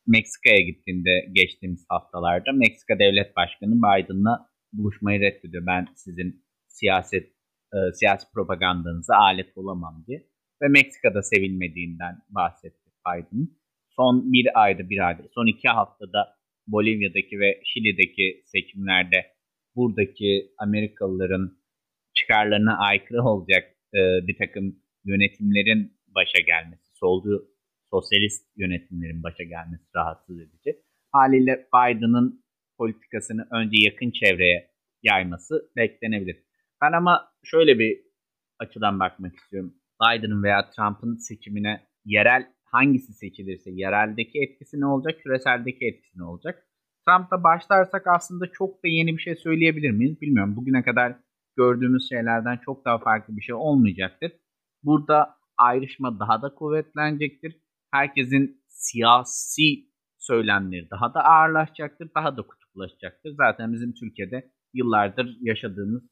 Meksika'ya 0.08 0.62
gittiğinde 0.62 1.14
geçtiğimiz 1.32 1.86
haftalarda 1.90 2.52
Meksika 2.54 3.00
Devlet 3.00 3.36
Başkanı 3.36 3.76
Biden'la 3.76 4.50
buluşmayı 4.74 5.20
reddediyor. 5.22 5.66
Ben 5.66 5.88
sizin 5.96 6.46
siyaset 6.68 7.37
e, 7.74 7.78
siyasi 7.94 8.28
propagandanıza 8.34 9.16
alet 9.16 9.58
olamam 9.58 10.04
diye. 10.08 10.28
Ve 10.62 10.68
Meksika'da 10.68 11.22
sevilmediğinden 11.22 12.16
bahsetti 12.30 12.92
Biden. 13.08 13.48
Son 13.90 14.34
bir 14.34 14.62
ayda 14.64 14.90
bir 14.90 15.08
ayda, 15.08 15.24
son 15.36 15.48
iki 15.48 15.68
haftada 15.68 16.38
Bolivya'daki 16.68 17.40
ve 17.40 17.62
Şili'deki 17.66 18.44
seçimlerde 18.46 19.26
buradaki 19.76 20.52
Amerikalıların 20.58 21.58
çıkarlarına 22.14 22.78
aykırı 22.78 23.24
olacak 23.24 23.64
e, 23.94 24.00
bir 24.28 24.38
takım 24.38 24.80
yönetimlerin 25.06 25.98
başa 26.08 26.40
gelmesi, 26.40 26.98
solcu 27.00 27.58
sosyalist 27.90 28.46
yönetimlerin 28.58 29.24
başa 29.24 29.44
gelmesi 29.44 29.86
rahatsız 29.96 30.40
edici. 30.40 30.82
Haliyle 31.12 31.68
Biden'ın 31.74 32.46
politikasını 32.78 33.48
önce 33.52 33.78
yakın 33.86 34.12
çevreye 34.12 34.72
yayması 35.04 35.72
beklenebilir. 35.76 36.47
Ben 36.82 36.92
ama 36.92 37.32
şöyle 37.44 37.80
bir 37.80 38.00
açıdan 38.60 39.00
bakmak 39.00 39.36
istiyorum. 39.36 39.74
Biden'ın 40.02 40.44
veya 40.44 40.70
Trump'ın 40.70 41.16
seçimine 41.16 41.88
yerel 42.06 42.48
hangisi 42.64 43.14
seçilirse 43.14 43.72
yereldeki 43.72 44.40
etkisi 44.40 44.82
ne 44.82 44.86
olacak, 44.86 45.20
küreseldeki 45.24 45.86
etkisi 45.86 46.20
ne 46.20 46.24
olacak? 46.24 46.64
Trump'ta 47.08 47.44
başlarsak 47.44 48.08
aslında 48.08 48.52
çok 48.52 48.84
da 48.84 48.88
yeni 48.88 49.18
bir 49.18 49.22
şey 49.22 49.36
söyleyebilir 49.36 49.92
miyiz 49.92 50.22
bilmiyorum. 50.22 50.56
Bugüne 50.56 50.84
kadar 50.84 51.16
gördüğümüz 51.58 52.10
şeylerden 52.10 52.60
çok 52.66 52.86
daha 52.86 52.98
farklı 52.98 53.38
bir 53.38 53.42
şey 53.42 53.56
olmayacaktır. 53.56 54.32
Burada 54.84 55.38
ayrışma 55.58 56.20
daha 56.20 56.42
da 56.42 56.56
kuvvetlenecektir. 56.56 57.56
Herkesin 57.92 58.62
siyasi 58.68 59.88
söylemleri 60.20 60.90
daha 60.90 61.14
da 61.14 61.24
ağırlaşacaktır, 61.24 62.10
daha 62.16 62.38
da 62.38 62.42
kutuplaşacaktır. 62.42 63.34
Zaten 63.38 63.74
bizim 63.74 63.94
Türkiye'de 63.94 64.52
yıllardır 64.74 65.38
yaşadığımız, 65.42 66.04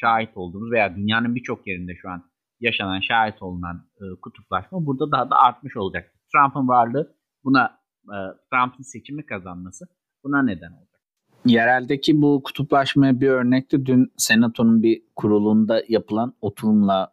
şahit 0.00 0.36
olduğumuz 0.36 0.70
veya 0.70 0.96
dünyanın 0.96 1.34
birçok 1.34 1.66
yerinde 1.66 1.94
şu 1.94 2.10
an 2.10 2.30
yaşanan, 2.60 3.00
şahit 3.00 3.42
olunan 3.42 3.86
e, 4.00 4.20
kutuplaşma 4.22 4.86
burada 4.86 5.10
daha 5.10 5.30
da 5.30 5.36
artmış 5.36 5.76
olacaktır. 5.76 6.20
Trump'ın 6.32 6.68
varlığı 6.68 7.14
buna, 7.44 7.78
e, 8.04 8.16
Trump'ın 8.50 8.82
seçimi 8.82 9.26
kazanması 9.26 9.86
buna 10.24 10.42
neden 10.42 10.72
olacak. 10.72 11.00
Yereldeki 11.46 12.22
bu 12.22 12.42
kutuplaşmaya 12.44 13.20
bir 13.20 13.28
örnekti. 13.28 13.86
Dün 13.86 14.12
Senato'nun 14.16 14.82
bir 14.82 15.02
kurulunda 15.16 15.82
yapılan 15.88 16.34
oturumla 16.40 17.12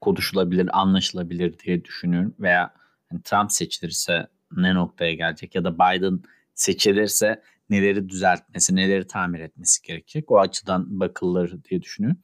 konuşulabilir, 0.00 0.80
anlaşılabilir 0.80 1.58
diye 1.58 1.84
düşünüyorum. 1.84 2.34
Veya 2.40 2.74
yani 3.12 3.22
Trump 3.22 3.52
seçilirse 3.52 4.26
ne 4.56 4.74
noktaya 4.74 5.14
gelecek 5.14 5.54
ya 5.54 5.64
da 5.64 5.74
Biden 5.74 6.20
seçilirse 6.54 7.42
neleri 7.70 8.08
düzeltmesi, 8.08 8.76
neleri 8.76 9.06
tamir 9.06 9.40
etmesi 9.40 9.82
gerekecek. 9.82 10.30
O 10.30 10.38
açıdan 10.38 11.00
bakılır 11.00 11.64
diye 11.64 11.82
düşünüyorum. 11.82 12.20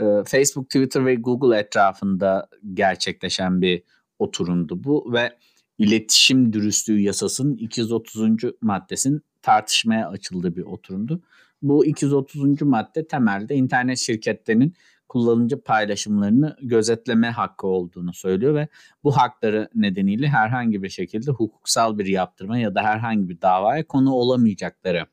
Ee, 0.00 0.04
Facebook, 0.26 0.66
Twitter 0.70 1.06
ve 1.06 1.14
Google 1.14 1.58
etrafında 1.58 2.48
gerçekleşen 2.74 3.62
bir 3.62 3.82
oturumdu 4.18 4.84
bu 4.84 5.12
ve 5.12 5.36
iletişim 5.78 6.52
dürüstlüğü 6.52 7.00
yasasının 7.00 7.56
230. 7.56 8.22
maddesinin 8.60 9.22
tartışmaya 9.42 10.08
açıldığı 10.08 10.56
bir 10.56 10.62
oturumdu. 10.62 11.22
Bu 11.62 11.86
230. 11.86 12.62
madde 12.62 13.06
temelde 13.06 13.54
internet 13.54 13.98
şirketlerinin 13.98 14.74
kullanıcı 15.08 15.62
paylaşımlarını 15.62 16.56
gözetleme 16.62 17.30
hakkı 17.30 17.66
olduğunu 17.66 18.14
söylüyor 18.14 18.54
ve 18.54 18.68
bu 19.04 19.16
hakları 19.16 19.68
nedeniyle 19.74 20.28
herhangi 20.28 20.82
bir 20.82 20.88
şekilde 20.88 21.30
hukuksal 21.30 21.98
bir 21.98 22.06
yaptırma 22.06 22.58
ya 22.58 22.74
da 22.74 22.82
herhangi 22.82 23.28
bir 23.28 23.40
davaya 23.40 23.86
konu 23.86 24.12
olamayacakları 24.12 25.06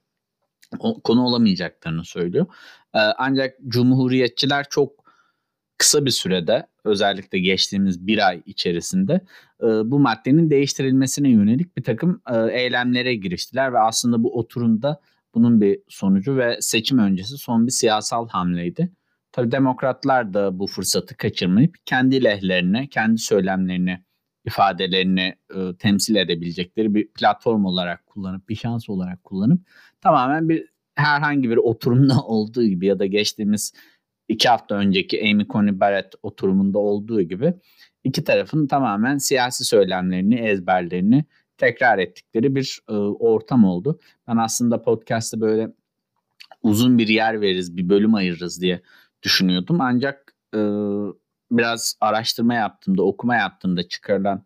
konu 1.04 1.26
olamayacaklarını 1.26 2.06
söylüyor. 2.06 2.46
Ee, 2.94 3.00
ancak 3.00 3.56
cumhuriyetçiler 3.68 4.66
çok 4.70 5.04
kısa 5.78 6.06
bir 6.06 6.12
sürede 6.12 6.68
özellikle 6.84 7.40
geçtiğimiz 7.40 8.08
bir 8.08 8.28
ay 8.28 8.42
içerisinde 8.46 9.14
e, 9.62 9.66
bu 9.66 10.00
maddenin 10.00 10.50
değiştirilmesine 10.50 11.30
yönelik 11.30 11.78
bir 11.78 11.84
takım 11.84 12.22
e, 12.34 12.62
eylemlere 12.62 13.16
giriştiler 13.16 13.74
ve 13.74 13.80
aslında 13.80 14.24
bu 14.24 14.38
oturumda 14.40 15.00
bunun 15.36 15.62
bir 15.62 15.80
sonucu 15.88 16.38
ve 16.38 16.58
seçim 16.62 17.00
öncesi 17.00 17.38
son 17.38 17.68
bir 17.68 17.72
siyasal 17.72 18.28
hamleydi. 18.28 18.92
Tabii 19.34 19.52
demokratlar 19.52 20.34
da 20.34 20.60
bu 20.60 20.68
fırsatı 20.68 21.18
kaçırmayıp 21.18 21.76
kendi 21.86 22.24
lehlerine, 22.24 22.88
kendi 22.88 23.18
söylemlerini, 23.18 24.04
ifadelerini 24.46 25.36
e, 25.56 25.78
temsil 25.80 26.16
edebilecekleri 26.16 26.96
bir 26.96 27.08
platform 27.08 27.66
olarak 27.66 28.06
kullanıp, 28.06 28.50
bir 28.50 28.56
şans 28.56 28.90
olarak 28.90 29.24
kullanıp 29.24 29.62
tamamen 30.02 30.50
bir 30.50 30.66
herhangi 30.96 31.50
bir 31.50 31.58
oturumda 31.58 32.22
olduğu 32.26 32.64
gibi 32.64 32.86
ya 32.86 33.00
da 33.00 33.06
geçtiğimiz 33.06 33.74
iki 34.28 34.50
hafta 34.50 34.76
önceki 34.76 35.32
Amy 35.32 35.48
Coney 35.48 35.80
Barrett 35.80 36.16
oturumunda 36.24 36.80
olduğu 36.80 37.22
gibi 37.22 37.54
iki 38.04 38.24
tarafın 38.24 38.68
tamamen 38.68 39.18
siyasi 39.18 39.66
söylemlerini, 39.66 40.36
ezberlerini 40.36 41.26
tekrar 41.58 42.00
ettikleri 42.00 42.56
bir 42.56 42.80
e, 42.90 42.94
ortam 42.94 43.64
oldu. 43.66 44.00
Ben 44.28 44.38
aslında 44.38 44.82
podcast'te 44.82 45.42
böyle 45.42 45.70
uzun 46.64 46.98
bir 46.98 47.08
yer 47.08 47.42
veririz, 47.42 47.78
bir 47.78 47.90
bölüm 47.90 48.16
ayırırız 48.16 48.62
diye 48.62 48.82
düşünüyordum. 49.24 49.82
Ancak 49.82 50.34
e, 50.56 50.60
biraz 51.52 51.98
araştırma 52.02 52.54
yaptığımda, 52.54 53.04
okuma 53.04 53.36
yaptığımda 53.36 53.88
çıkarılan 53.88 54.44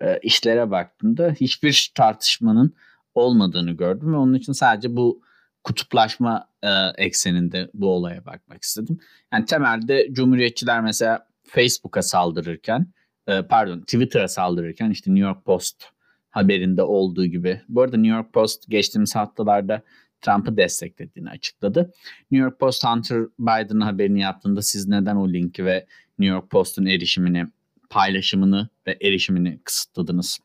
e, 0.00 0.18
işlere 0.18 0.70
baktığımda 0.70 1.30
hiçbir 1.30 1.92
tartışmanın 1.94 2.74
olmadığını 3.14 3.70
gördüm 3.70 4.12
ve 4.12 4.16
onun 4.16 4.34
için 4.34 4.52
sadece 4.52 4.96
bu 4.96 5.22
kutuplaşma 5.64 6.48
e, 6.62 6.68
ekseninde 6.96 7.70
bu 7.74 7.88
olaya 7.88 8.26
bakmak 8.26 8.62
istedim. 8.62 8.98
Yani 9.32 9.44
temelde 9.44 10.08
cumhuriyetçiler 10.12 10.80
mesela 10.80 11.26
Facebook'a 11.44 12.02
saldırırken, 12.02 12.86
e, 13.26 13.42
pardon 13.42 13.80
Twitter'a 13.80 14.28
saldırırken 14.28 14.90
işte 14.90 15.14
New 15.14 15.28
York 15.28 15.44
Post 15.44 15.84
haberinde 16.30 16.82
olduğu 16.82 17.24
gibi. 17.24 17.60
Bu 17.68 17.82
arada 17.82 17.96
New 17.96 18.16
York 18.16 18.32
Post 18.32 18.68
geçtiğimiz 18.68 19.16
haftalarda 19.16 19.82
Trump'ı 20.22 20.56
desteklediğini 20.56 21.30
açıkladı. 21.30 21.92
New 22.30 22.44
York 22.44 22.60
Post 22.60 22.84
Hunter 22.84 23.22
Biden'ın 23.38 23.80
haberini 23.80 24.20
yaptığında 24.20 24.62
siz 24.62 24.88
neden 24.88 25.16
o 25.16 25.28
linki 25.28 25.64
ve 25.64 25.86
New 26.18 26.34
York 26.34 26.50
Post'un 26.50 26.86
erişimini, 26.86 27.46
paylaşımını 27.90 28.68
ve 28.86 28.98
erişimini 29.02 29.60
kısıtladınız 29.64 30.38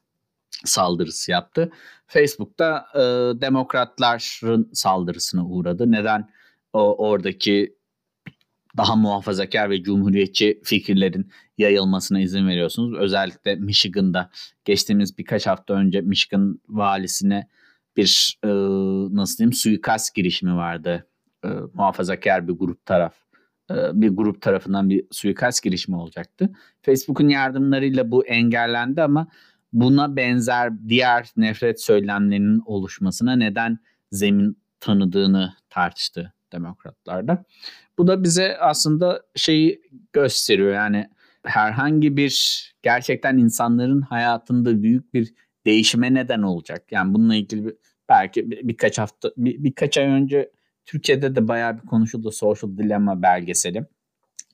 saldırısı 0.66 1.32
yaptı. 1.32 1.72
Facebook'ta 2.08 2.86
e, 2.96 3.00
demokratların 3.42 4.70
saldırısına 4.74 5.46
uğradı. 5.46 5.92
Neden 5.92 6.30
o 6.74 7.08
oradaki 7.08 7.78
daha 8.78 8.96
muhafazakar 8.96 9.70
ve 9.70 9.84
cumhuriyetçi 9.84 10.62
fikirlerin 10.64 11.32
yayılmasına 11.58 12.20
izin 12.20 12.48
veriyorsunuz? 12.48 12.98
Özellikle 13.00 13.56
Michigan'da 13.56 14.30
geçtiğimiz 14.66 15.18
birkaç 15.18 15.48
hafta 15.48 15.74
önce 15.74 16.02
Michigan 16.02 16.60
valisine 16.70 17.48
bir 17.98 18.40
e, 18.44 18.48
nasıl 19.16 19.38
diyeyim 19.38 19.54
suikast 19.54 20.16
girişimi 20.16 20.56
vardı. 20.56 21.08
E, 21.46 21.48
muhafazakar 21.74 22.48
bir 22.48 22.54
grup 22.54 22.86
taraf 22.86 23.16
e, 23.72 23.76
bir 23.94 24.10
grup 24.10 24.42
tarafından 24.42 24.90
bir 24.90 25.06
suikast 25.12 25.64
girişimi 25.64 25.98
olacaktı. 25.98 26.50
Facebook'un 26.82 27.30
yardımlarıyla 27.30 28.12
bu 28.12 28.26
engellendi 28.26 29.02
ama 29.02 29.28
buna 29.74 30.16
benzer 30.16 30.74
diğer 30.90 31.28
nefret 31.38 31.82
söylemlerinin 31.82 32.62
oluşmasına 32.66 33.36
neden 33.36 33.80
zemin 34.12 34.58
tanıdığını 34.80 35.54
tartıştı 35.70 36.34
demokratlarda. 36.52 37.44
Bu 37.98 38.08
da 38.08 38.24
bize 38.24 38.58
aslında 38.58 39.22
şeyi 39.36 39.82
gösteriyor 40.14 40.74
yani 40.74 41.10
herhangi 41.44 42.18
bir 42.18 42.64
gerçekten 42.84 43.38
insanların 43.38 44.02
hayatında 44.02 44.84
büyük 44.84 45.14
bir 45.14 45.34
değişime 45.66 46.14
neden 46.14 46.42
olacak. 46.42 46.92
Yani 46.92 47.14
bununla 47.14 47.36
ilgili 47.36 47.66
bir, 47.66 47.76
belki 48.10 48.52
bir, 48.52 48.68
birkaç 48.68 48.98
hafta 48.98 49.32
bir, 49.38 49.64
birkaç 49.64 49.98
ay 49.98 50.06
önce 50.06 50.52
Türkiye'de 50.86 51.36
de 51.36 51.48
bayağı 51.48 51.82
bir 51.82 51.88
konuşuldu 51.88 52.32
Social 52.32 52.78
Dilemma 52.78 53.22
belgeseli. 53.22 53.86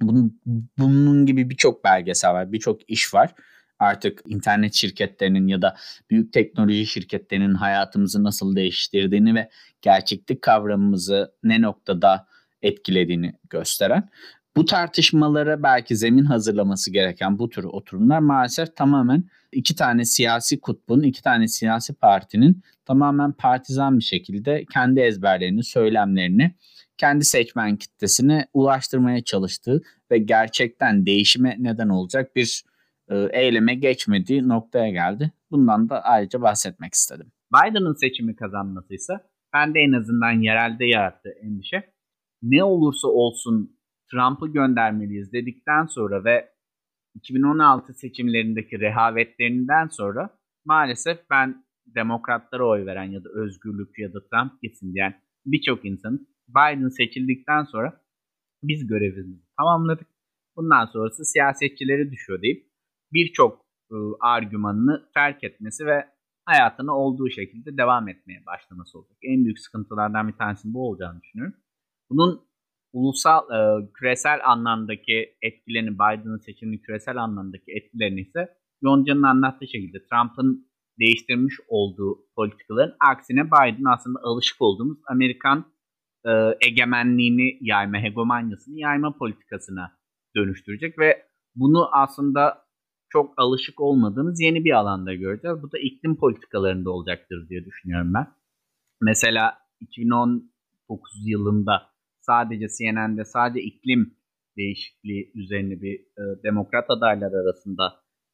Bunun, 0.01 0.41
bunun 0.77 1.25
gibi 1.25 1.50
birçok 1.50 1.83
belgesel 1.83 2.33
var, 2.33 2.51
birçok 2.51 2.89
iş 2.89 3.13
var. 3.13 3.33
Artık 3.79 4.22
internet 4.25 4.74
şirketlerinin 4.74 5.48
ya 5.48 5.62
da 5.62 5.75
büyük 6.10 6.33
teknoloji 6.33 6.86
şirketlerinin 6.86 7.53
hayatımızı 7.53 8.24
nasıl 8.24 8.55
değiştirdiğini 8.55 9.36
ve 9.36 9.50
gerçeklik 9.81 10.41
kavramımızı 10.41 11.33
ne 11.43 11.62
noktada 11.62 12.27
etkilediğini 12.62 13.33
gösteren. 13.50 14.10
Bu 14.55 14.65
tartışmalara 14.65 15.63
belki 15.63 15.95
zemin 15.95 16.25
hazırlaması 16.25 16.91
gereken 16.91 17.39
bu 17.39 17.50
tür 17.50 17.63
oturumlar 17.63 18.19
maalesef 18.19 18.75
tamamen 18.75 19.24
iki 19.53 19.75
tane 19.75 20.05
siyasi 20.05 20.60
kutbun, 20.60 21.01
iki 21.01 21.24
tane 21.24 21.48
siyasi 21.48 21.93
partinin 21.93 22.62
tamamen 22.86 23.31
partizan 23.31 24.00
bir 24.00 24.03
şekilde 24.03 24.65
kendi 24.74 25.00
ezberlerini, 25.00 25.63
söylemlerini 25.63 26.55
kendi 26.98 27.25
seçmen 27.25 27.75
kitlesine 27.75 28.48
ulaştırmaya 28.53 29.24
çalıştığı 29.24 29.81
ve 30.12 30.17
gerçekten 30.17 31.05
değişime 31.05 31.55
neden 31.60 31.89
olacak 31.89 32.36
bir 32.36 32.63
e, 33.10 33.27
eyleme 33.31 33.75
geçmediği 33.75 34.48
noktaya 34.48 34.89
geldi. 34.89 35.31
Bundan 35.51 35.89
da 35.89 36.03
ayrıca 36.03 36.41
bahsetmek 36.41 36.93
istedim. 36.93 37.31
Biden'ın 37.53 37.93
seçimi 37.93 38.36
kazanması 38.36 38.93
ise 38.93 39.13
ben 39.53 39.74
de 39.74 39.79
en 39.79 39.91
azından 39.91 40.31
yerelde 40.31 40.86
yarattığı 40.86 41.33
endişe 41.41 41.93
ne 42.41 42.63
olursa 42.63 43.07
olsun 43.07 43.77
Trump'ı 44.12 44.48
göndermeliyiz 44.48 45.33
dedikten 45.33 45.86
sonra 45.86 46.24
ve 46.24 46.52
2016 47.15 47.93
seçimlerindeki 47.93 48.79
rehavetlerinden 48.79 49.88
sonra 49.88 50.29
maalesef 50.65 51.29
ben 51.29 51.65
demokratlara 51.96 52.67
oy 52.67 52.86
veren 52.86 53.12
ya 53.12 53.24
da 53.24 53.29
özgürlükçü 53.29 54.01
ya 54.01 54.13
da 54.13 54.20
Trump 54.27 54.62
gitsin 54.62 54.93
diyen 54.93 55.22
birçok 55.46 55.86
insanın 55.86 56.27
Biden 56.50 56.89
seçildikten 56.89 57.63
sonra 57.63 58.01
biz 58.63 58.88
görevimizi 58.88 59.43
tamamladık. 59.58 60.08
Bundan 60.55 60.86
sonrası 60.86 61.25
siyasetçileri 61.25 62.12
düşüyor 62.12 62.41
deyip 62.41 62.67
birçok 63.13 63.65
e, 63.91 63.96
argümanını 64.20 65.10
terk 65.13 65.43
etmesi 65.43 65.86
ve 65.86 66.05
hayatına 66.46 66.98
olduğu 66.98 67.29
şekilde 67.29 67.77
devam 67.77 68.08
etmeye 68.08 68.46
başlaması 68.46 68.98
olacak. 68.98 69.17
En 69.24 69.46
büyük 69.46 69.60
sıkıntılardan 69.60 70.27
bir 70.27 70.34
tanesi 70.34 70.74
bu 70.74 70.89
olacağını 70.89 71.22
düşünüyorum. 71.22 71.55
Bunun 72.10 72.41
ulusal, 72.94 73.42
e, 73.52 73.90
küresel 73.94 74.40
anlamdaki 74.52 75.36
etkilerini, 75.42 75.94
Biden'ın 75.94 76.38
seçiminin 76.38 76.78
küresel 76.78 77.18
anlamdaki 77.18 77.72
etkilerini 77.72 78.22
ise 78.22 78.50
Yonca'nın 78.82 79.24
anlattığı 79.24 79.68
şekilde 79.68 79.98
Trump'ın 80.10 80.68
değiştirmiş 81.00 81.56
olduğu 81.68 82.20
politikaların 82.36 82.96
aksine 83.00 83.48
Biden 83.48 83.94
aslında 83.94 84.20
alışık 84.24 84.62
olduğumuz 84.62 84.98
Amerikan 85.08 85.66
e, 86.26 86.32
egemenliğini 86.62 87.58
yayma, 87.62 87.98
hegemonyasını 87.98 88.80
yayma 88.80 89.18
politikasına 89.18 89.92
dönüştürecek 90.36 91.00
ve 91.00 91.24
bunu 91.56 91.90
aslında 91.96 92.64
çok 93.10 93.34
alışık 93.38 93.82
olmadığımız 93.82 94.42
yeni 94.42 94.64
bir 94.64 94.72
alanda 94.72 95.14
göreceğiz. 95.14 95.58
Bu 95.64 95.72
da 95.72 95.78
iklim 95.80 96.16
politikalarında 96.16 96.92
olacaktır 96.92 97.50
diye 97.50 97.66
düşünüyorum 97.66 98.14
ben. 98.14 98.28
Mesela 99.02 99.58
2019 99.80 101.28
yılında 101.28 101.93
sadece 102.25 102.68
CNN'de 102.77 103.25
sadece 103.25 103.65
iklim 103.65 104.18
değişikliği 104.58 105.32
üzerine 105.36 105.82
bir 105.82 105.96
e, 106.00 106.44
demokrat 106.44 106.86
adaylar 106.89 107.32
arasında 107.42 107.84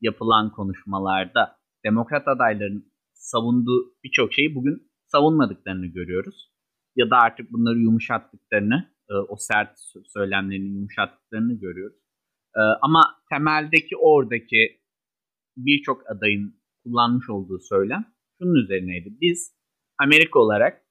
yapılan 0.01 0.51
konuşmalarda 0.51 1.57
demokrat 1.85 2.27
adayların 2.27 2.91
savunduğu 3.13 3.93
birçok 4.03 4.33
şeyi 4.33 4.55
bugün 4.55 4.91
savunmadıklarını 5.05 5.85
görüyoruz. 5.85 6.51
Ya 6.95 7.09
da 7.09 7.17
artık 7.17 7.51
bunları 7.51 7.79
yumuşattıklarını, 7.79 8.91
e, 9.09 9.13
o 9.13 9.35
sert 9.37 9.79
söylemlerini 10.05 10.67
yumuşattıklarını 10.67 11.53
görüyoruz. 11.59 11.97
E, 12.55 12.61
ama 12.81 13.01
temeldeki 13.33 13.97
oradaki 13.97 14.81
birçok 15.57 16.11
adayın 16.11 16.55
kullanmış 16.83 17.29
olduğu 17.29 17.59
söylem 17.59 18.05
şunun 18.37 18.63
üzerineydi. 18.63 19.09
Biz 19.21 19.55
Amerika 19.99 20.39
olarak 20.39 20.81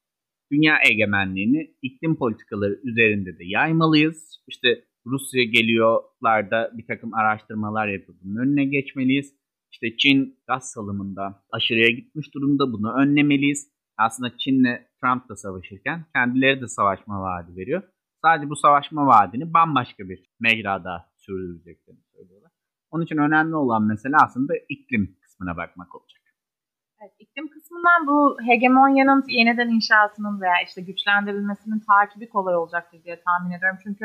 dünya 0.52 0.74
egemenliğini 0.90 1.74
iklim 1.82 2.16
politikaları 2.16 2.80
üzerinde 2.84 3.38
de 3.38 3.44
yaymalıyız. 3.44 4.42
İşte 4.48 4.84
Rusya 5.06 5.44
geliyorlarda 5.44 6.70
bir 6.78 6.86
takım 6.86 7.14
araştırmalar 7.14 7.88
yapıp 7.88 8.16
bunun 8.22 8.36
önüne 8.36 8.64
geçmeliyiz. 8.64 9.34
İşte 9.72 9.96
Çin 9.96 10.38
gaz 10.46 10.70
salımında 10.70 11.44
aşırıya 11.50 11.90
gitmiş 11.90 12.34
durumda 12.34 12.72
bunu 12.72 12.92
önlemeliyiz. 12.92 13.68
Aslında 13.98 14.36
Çin'le 14.38 14.78
Trump 15.00 15.28
da 15.28 15.36
savaşırken 15.36 16.06
kendileri 16.14 16.60
de 16.60 16.68
savaşma 16.68 17.20
vaadi 17.20 17.56
veriyor. 17.56 17.82
Sadece 18.24 18.50
bu 18.50 18.56
savaşma 18.56 19.06
vaadini 19.06 19.54
bambaşka 19.54 20.08
bir 20.08 20.30
mecrada 20.40 21.12
sürdüreceklerini 21.16 22.02
söylüyorlar. 22.16 22.52
Onun 22.90 23.04
için 23.04 23.16
önemli 23.16 23.56
olan 23.56 23.82
mesele 23.86 24.16
aslında 24.16 24.52
iklim 24.68 25.16
kısmına 25.20 25.56
bakmak 25.56 25.94
olacak. 25.94 26.22
Evet, 27.02 27.14
iklim 27.18 27.48
kısmından 27.48 28.06
bu 28.06 28.36
hegemonyanın 28.46 29.24
yeniden 29.28 29.68
inşasının 29.68 30.40
veya 30.40 30.54
işte 30.66 30.80
güçlendirilmesinin 30.82 31.80
takibi 31.90 32.28
kolay 32.28 32.56
olacaktır 32.56 33.04
diye 33.04 33.20
tahmin 33.26 33.56
ediyorum. 33.56 33.78
Çünkü 33.82 34.04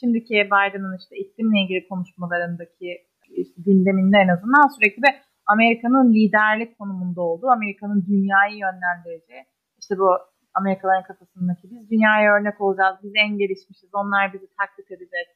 şimdiki 0.00 0.34
Biden'ın 0.34 0.96
işte 0.98 1.16
iklimle 1.16 1.58
ilgili 1.62 1.88
konuşmalarındaki 1.88 2.88
işte 3.28 3.62
gündeminde 3.66 4.16
en 4.18 4.28
azından 4.28 4.68
sürekli 4.76 5.02
de 5.02 5.10
Amerika'nın 5.46 6.12
liderlik 6.14 6.78
konumunda 6.78 7.20
olduğu, 7.20 7.48
Amerika'nın 7.48 8.06
dünyayı 8.06 8.56
yönlendireceği, 8.56 9.44
işte 9.80 9.98
bu 9.98 10.08
Amerikalıların 10.54 11.02
kafasındaki 11.02 11.70
biz 11.70 11.90
dünyaya 11.90 12.34
örnek 12.34 12.60
olacağız, 12.60 12.96
biz 13.02 13.12
en 13.24 13.38
gelişmişiz, 13.38 13.90
onlar 13.92 14.32
bizi 14.32 14.48
taklit 14.58 14.90
edecek, 14.90 15.26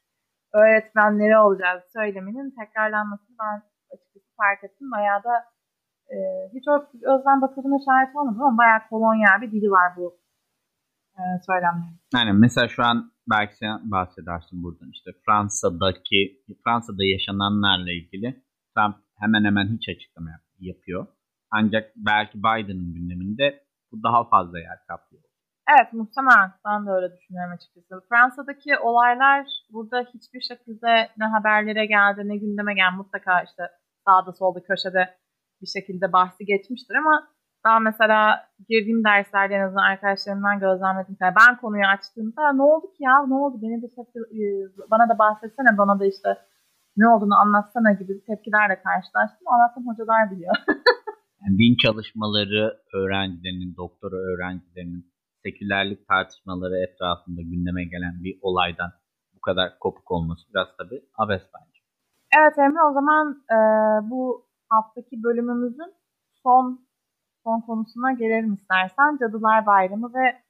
öğretmenleri 0.52 1.36
olacağız 1.38 1.82
söyleminin 1.92 2.54
tekrarlanmasını 2.58 3.36
ben 3.40 3.62
açıkçası 3.92 4.36
fark 4.36 4.64
ettim. 4.64 4.90
Bayağı 4.96 5.24
da 5.24 5.53
e, 6.10 6.16
hiç 6.54 6.64
o 6.68 6.74
özden 7.14 7.40
bakıldığına 7.40 7.78
şahit 7.86 8.16
olmadım 8.16 8.42
ama 8.42 8.58
bayağı 8.58 8.80
kolonyal 8.90 9.40
bir 9.42 9.52
dili 9.52 9.70
var 9.70 9.92
bu 9.96 10.18
e, 11.18 11.22
söylemlerin. 11.46 12.00
Yani 12.14 12.32
mesela 12.32 12.68
şu 12.68 12.84
an 12.84 13.12
belki 13.30 13.56
sen 13.56 13.90
bahsedersin 13.90 14.62
buradan 14.62 14.90
işte 14.92 15.10
Fransa'daki 15.26 16.18
Fransa'da 16.64 17.04
yaşananlarla 17.04 17.92
ilgili 17.92 18.42
Trump 18.74 18.96
hemen 19.18 19.44
hemen 19.44 19.66
hiç 19.66 19.88
açıklama 19.88 20.30
yapıyor. 20.58 21.06
Ancak 21.50 21.92
belki 21.96 22.38
Biden'ın 22.38 22.94
gündeminde 22.94 23.64
bu 23.92 24.02
daha 24.02 24.28
fazla 24.28 24.58
yer 24.58 24.78
kaplıyor. 24.88 25.24
Evet 25.72 25.92
muhtemelen 25.92 26.50
ben 26.66 26.86
de 26.86 26.90
öyle 26.90 27.16
düşünüyorum 27.16 27.52
açıkçası. 27.52 28.06
Fransa'daki 28.08 28.78
olaylar 28.78 29.46
burada 29.72 30.00
hiçbir 30.14 30.40
şekilde 30.40 31.08
ne 31.18 31.24
haberlere 31.24 31.86
geldi 31.86 32.28
ne 32.28 32.36
gündeme 32.36 32.74
geldi. 32.74 32.96
Mutlaka 32.96 33.42
işte 33.42 33.62
sağda 34.06 34.32
solda 34.32 34.62
köşede 34.62 35.14
bir 35.64 35.72
şekilde 35.76 36.06
bahsi 36.12 36.42
geçmiştir 36.52 36.94
ama 37.02 37.14
daha 37.64 37.78
mesela 37.88 38.18
girdiğim 38.68 39.04
derslerde 39.04 39.54
en 39.54 39.64
azından 39.66 39.90
arkadaşlarımdan 39.92 40.58
gözlemledim. 40.60 41.16
Yani 41.20 41.34
ben 41.40 41.52
konuyu 41.62 41.86
açtığımda 41.94 42.52
ne 42.52 42.62
oldu 42.62 42.86
ki 42.94 43.00
ya 43.08 43.26
ne 43.26 43.34
oldu 43.34 43.56
beni 43.62 43.82
de 43.82 43.88
tepki, 43.96 44.18
e, 44.40 44.44
bana 44.92 45.04
da 45.10 45.18
bahsetsene 45.18 45.78
bana 45.78 46.00
da 46.00 46.06
işte 46.06 46.30
ne 46.96 47.08
olduğunu 47.08 47.36
anlatsana 47.42 47.92
gibi 47.92 48.12
tepkilerle 48.28 48.76
karşılaştım. 48.86 49.44
Anlattım 49.54 49.84
hocalar 49.88 50.30
biliyor. 50.30 50.54
yani 51.40 51.54
din 51.58 51.76
çalışmaları 51.84 52.62
öğrencilerinin, 52.94 53.76
doktora 53.76 54.16
öğrencilerinin 54.16 55.04
sekülerlik 55.44 56.08
tartışmaları 56.08 56.76
etrafında 56.86 57.42
gündeme 57.42 57.84
gelen 57.84 58.14
bir 58.24 58.38
olaydan 58.42 58.90
bu 59.34 59.40
kadar 59.40 59.78
kopuk 59.78 60.10
olması 60.10 60.42
biraz 60.50 60.68
tabii 60.78 61.00
abes 61.18 61.42
bence. 61.54 61.78
Evet 62.38 62.58
Emre 62.58 62.82
o 62.90 62.92
zaman 62.92 63.24
e, 63.54 63.58
bu 64.10 64.43
haftaki 64.68 65.22
bölümümüzün 65.22 65.94
son 66.42 66.86
son 67.44 67.60
konusuna 67.60 68.12
gelelim 68.12 68.54
istersen. 68.54 69.18
Cadılar 69.20 69.66
Bayramı 69.66 70.14
ve 70.14 70.44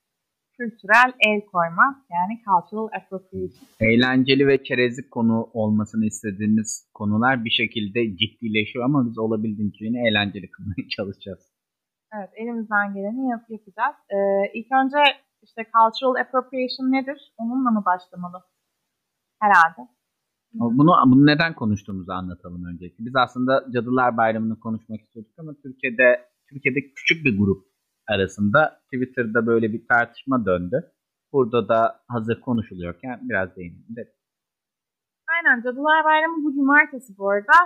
kültürel 0.56 1.12
el 1.28 1.40
koyma 1.52 2.04
yani 2.10 2.40
cultural 2.44 2.88
appropriation. 2.98 3.68
Eğlenceli 3.80 4.46
ve 4.46 4.64
çerezlik 4.64 5.10
konu 5.10 5.50
olmasını 5.52 6.04
istediğimiz 6.04 6.90
konular 6.94 7.44
bir 7.44 7.50
şekilde 7.50 8.16
ciddileşiyor 8.16 8.84
ama 8.84 9.06
biz 9.06 9.18
olabildiğince 9.18 9.84
yine 9.84 10.08
eğlenceli 10.08 10.50
kılmaya 10.50 10.88
çalışacağız. 10.96 11.54
Evet 12.16 12.30
elimizden 12.36 12.94
geleni 12.94 13.28
yap 13.30 13.44
yapacağız. 13.48 13.96
Ee, 14.10 14.16
ilk 14.54 14.66
önce 14.72 14.98
işte 15.42 15.62
cultural 15.74 16.20
appropriation 16.20 16.92
nedir? 16.92 17.32
Onunla 17.38 17.70
mı 17.70 17.82
başlamalı? 17.86 18.42
Herhalde. 19.40 19.90
Bunu, 20.54 20.92
bunu 21.06 21.26
neden 21.26 21.54
konuştuğumuzu 21.54 22.12
anlatalım 22.12 22.64
öncelikle. 22.64 23.04
Biz 23.04 23.16
aslında 23.16 23.64
Cadılar 23.74 24.16
Bayramı'nı 24.16 24.60
konuşmak 24.60 25.00
istiyorduk 25.00 25.32
ama 25.38 25.52
Türkiye'de 25.62 26.20
Türkiye'de 26.48 26.80
küçük 26.96 27.24
bir 27.24 27.38
grup 27.38 27.66
arasında 28.08 28.80
Twitter'da 28.92 29.46
böyle 29.46 29.72
bir 29.72 29.82
tartışma 29.88 30.46
döndü. 30.46 30.90
Burada 31.32 31.68
da 31.68 32.00
hazır 32.08 32.40
konuşuluyorken 32.40 33.20
biraz 33.22 33.56
değinelim 33.56 33.96
dedim. 33.96 34.12
Aynen 35.34 35.62
Cadılar 35.62 36.04
Bayramı 36.04 36.44
bu 36.44 36.54
cumartesi 36.54 37.18
bu 37.18 37.30
arada. 37.30 37.58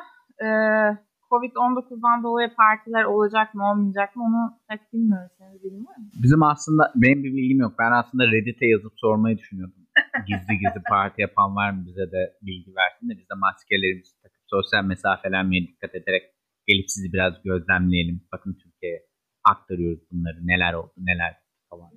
Ee, 0.44 0.98
Covid-19'dan 1.30 2.22
dolayı 2.22 2.54
partiler 2.54 3.04
olacak 3.04 3.54
mı 3.54 3.70
olmayacak 3.70 4.16
mı 4.16 4.22
onu 4.24 4.60
pek 4.68 4.92
bilmiyoruz. 4.92 5.32
Var 5.40 5.96
mı? 5.98 6.10
Bizim 6.22 6.42
aslında 6.42 6.92
benim 6.94 7.24
bir 7.24 7.32
bilgim 7.36 7.60
yok. 7.60 7.74
Ben 7.78 7.92
aslında 7.92 8.24
Reddit'e 8.26 8.66
yazıp 8.66 8.92
sormayı 8.96 9.38
düşünüyordum. 9.38 9.82
Gizli 10.28 10.54
gizli 10.58 10.82
parti 10.88 11.20
yapan 11.20 11.56
var 11.56 11.70
mı 11.70 11.86
bize 11.86 12.12
de 12.12 12.36
bilgi 12.42 12.70
versin 12.76 13.08
de 13.08 13.18
biz 13.18 13.28
de 13.30 13.34
maskelerimizi 13.36 14.22
takıp 14.22 14.42
sosyal 14.46 14.84
mesafelenmeye 14.84 15.62
dikkat 15.68 15.94
ederek 15.94 16.22
gelip 16.66 16.90
sizi 16.90 17.12
biraz 17.12 17.42
gözlemleyelim. 17.42 18.20
Bakın 18.32 18.58
Türkiye'ye 18.62 19.02
aktarıyoruz 19.44 20.00
bunları. 20.10 20.46
Neler 20.46 20.74
oldu, 20.74 20.92
neler 20.96 21.36
falan. 21.70 21.90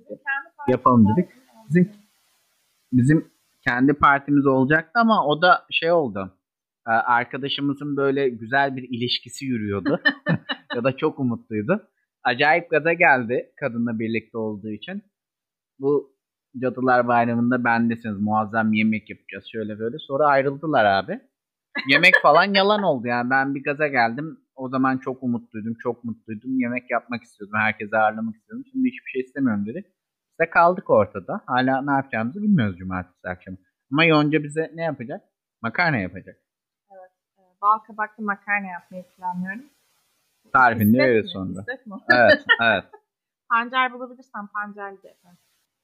Yapalım 0.68 1.08
dedik. 1.08 1.30
Bizim 1.68 1.92
bizim 2.92 3.32
kendi 3.68 3.92
partimiz 3.94 4.46
olacaktı 4.46 5.00
ama 5.00 5.26
o 5.26 5.42
da 5.42 5.66
şey 5.70 5.92
oldu. 5.92 6.38
Ee, 6.88 6.90
arkadaşımızın 6.90 7.96
böyle 7.96 8.28
güzel 8.28 8.76
bir 8.76 8.82
ilişkisi 8.82 9.44
yürüyordu. 9.44 10.00
ya 10.74 10.84
da 10.84 10.96
çok 10.96 11.18
umutluydu. 11.18 11.88
Acayip 12.24 12.70
gaza 12.70 12.92
geldi 12.92 13.52
kadınla 13.60 13.98
birlikte 13.98 14.38
olduğu 14.38 14.70
için. 14.70 15.02
Bu 15.78 16.11
Cadılar 16.58 17.08
Bayramı'nda 17.08 17.64
bendesiniz. 17.64 18.20
Muazzam 18.20 18.72
yemek 18.72 19.10
yapacağız 19.10 19.44
şöyle 19.52 19.78
böyle. 19.78 19.96
Sonra 19.98 20.26
ayrıldılar 20.26 20.84
abi. 20.84 21.20
Yemek 21.88 22.14
falan 22.22 22.44
yalan 22.54 22.82
oldu 22.82 23.06
yani. 23.06 23.30
Ben 23.30 23.54
bir 23.54 23.64
gaza 23.64 23.86
geldim. 23.86 24.38
O 24.54 24.68
zaman 24.68 24.98
çok 24.98 25.22
umutluydum, 25.22 25.74
çok 25.74 26.04
mutluydum. 26.04 26.60
Yemek 26.60 26.90
yapmak 26.90 27.22
istiyordum, 27.22 27.58
herkese 27.58 27.98
ağırlamak 27.98 28.36
istiyordum. 28.36 28.66
Şimdi 28.72 28.88
hiçbir 28.88 29.10
şey 29.10 29.22
istemiyorum 29.22 29.66
dedi. 29.66 29.92
İşte 30.30 30.50
kaldık 30.50 30.90
ortada. 30.90 31.40
Hala 31.46 31.82
ne 31.82 31.92
yapacağımızı 31.92 32.42
bilmiyoruz 32.42 32.78
cumartesi 32.78 33.28
akşamı. 33.28 33.56
Ama 33.92 34.04
Yonca 34.04 34.42
bize 34.42 34.70
ne 34.74 34.82
yapacak? 34.82 35.20
Makarna 35.62 35.96
yapacak. 35.96 36.36
Evet. 36.90 37.10
E, 37.38 37.42
bal 37.62 37.78
kabaklı 37.78 38.24
makarna 38.24 38.66
yapmayı 38.66 39.04
planlıyorum. 39.16 39.64
Tarifini 40.52 40.98
veririz 40.98 41.30
sonra. 41.32 41.64
Evet, 42.12 42.44
evet. 42.62 42.84
pancar 43.50 43.92
bulabilirsem 43.92 44.46
pancarlı 44.46 45.02
da 45.02 45.08
yaparım. 45.08 45.38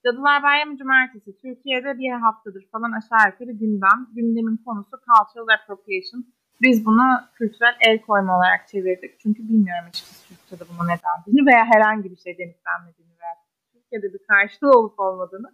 Cadılar 0.04 0.42
Bayramı 0.42 0.76
Cumartesi. 0.76 1.38
Türkiye'de 1.42 1.98
bir 1.98 2.10
haftadır 2.10 2.64
falan 2.72 2.92
aşağı 2.92 3.30
yukarı 3.30 3.52
gündem. 3.52 3.98
Gündemin 4.16 4.56
konusu 4.56 4.90
cultural 4.90 5.54
appropriation. 5.54 6.24
Biz 6.62 6.86
bunu 6.86 7.06
kültürel 7.34 7.76
el 7.88 7.98
koyma 8.02 8.36
olarak 8.38 8.68
çevirdik. 8.68 9.20
Çünkü 9.20 9.42
bilmiyorum 9.42 9.84
açıkçası 9.88 10.28
Türkçe'de 10.28 10.64
buna 10.70 10.86
ne 10.86 10.96
dendiğini 11.04 11.46
veya 11.50 11.64
herhangi 11.64 12.10
bir 12.10 12.16
şey 12.16 12.38
denip 12.38 12.58
denmediğini 12.66 13.14
veya 13.20 13.34
Türkiye'de 13.72 14.14
bir 14.14 14.22
karşılığı 14.28 14.78
olup 14.78 15.00
olmadığını. 15.00 15.48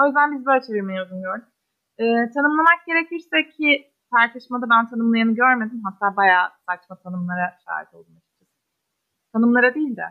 O 0.00 0.06
yüzden 0.06 0.32
biz 0.32 0.46
böyle 0.46 0.66
çevirmeyi 0.66 1.02
uygun 1.02 1.22
gördük. 1.22 1.48
Ee, 1.98 2.04
tanımlamak 2.34 2.80
gerekirse 2.86 3.48
ki 3.48 3.92
tartışmada 4.14 4.66
ben 4.70 4.88
tanımlayanı 4.88 5.34
görmedim. 5.34 5.82
Hatta 5.84 6.16
bayağı 6.16 6.48
saçma 6.68 6.96
tanımlara 6.96 7.58
şahit 7.64 7.94
oldum. 7.94 8.14
Tanımlara 9.32 9.74
değil 9.74 9.96
de 9.96 10.06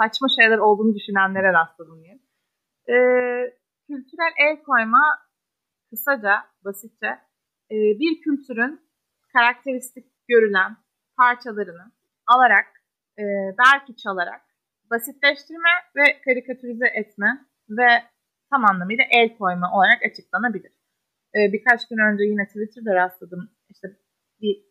saçma 0.00 0.28
şeyler 0.28 0.58
olduğunu 0.58 0.94
düşünenlere 0.94 1.52
rastladım 1.52 2.02
diye. 2.02 2.23
Ee, 2.88 3.54
kültürel 3.86 4.32
el 4.38 4.62
koyma 4.62 5.02
kısaca, 5.90 6.34
basitçe 6.64 7.06
e, 7.70 7.76
bir 8.00 8.20
kültürün 8.20 8.80
karakteristik 9.32 10.06
görülen 10.28 10.76
parçalarını 11.16 11.92
alarak, 12.26 12.66
e, 13.18 13.24
belki 13.58 13.96
çalarak 13.96 14.42
basitleştirme 14.90 15.74
ve 15.96 16.20
karikatürize 16.24 16.86
etme 16.86 17.46
ve 17.68 17.88
tam 18.50 18.64
anlamıyla 18.64 19.04
el 19.10 19.36
koyma 19.38 19.72
olarak 19.76 20.02
açıklanabilir. 20.10 20.72
E, 21.36 21.52
birkaç 21.52 21.88
gün 21.88 21.98
önce 21.98 22.24
yine 22.24 22.46
Twitter'da 22.46 22.94
rastladım. 22.94 23.50
İşte 23.70 23.88
bir 24.40 24.64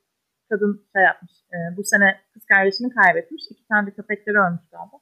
kadın 0.49 0.87
şey 0.95 1.03
yapmış. 1.03 1.31
E, 1.53 1.57
bu 1.77 1.83
sene 1.83 2.21
kız 2.33 2.45
kardeşini 2.45 2.89
kaybetmiş. 2.93 3.43
İki 3.51 3.67
tane 3.67 3.87
de 3.87 3.91
köpekleri 3.93 4.37
ölmüş 4.37 4.69
galiba. 4.71 4.97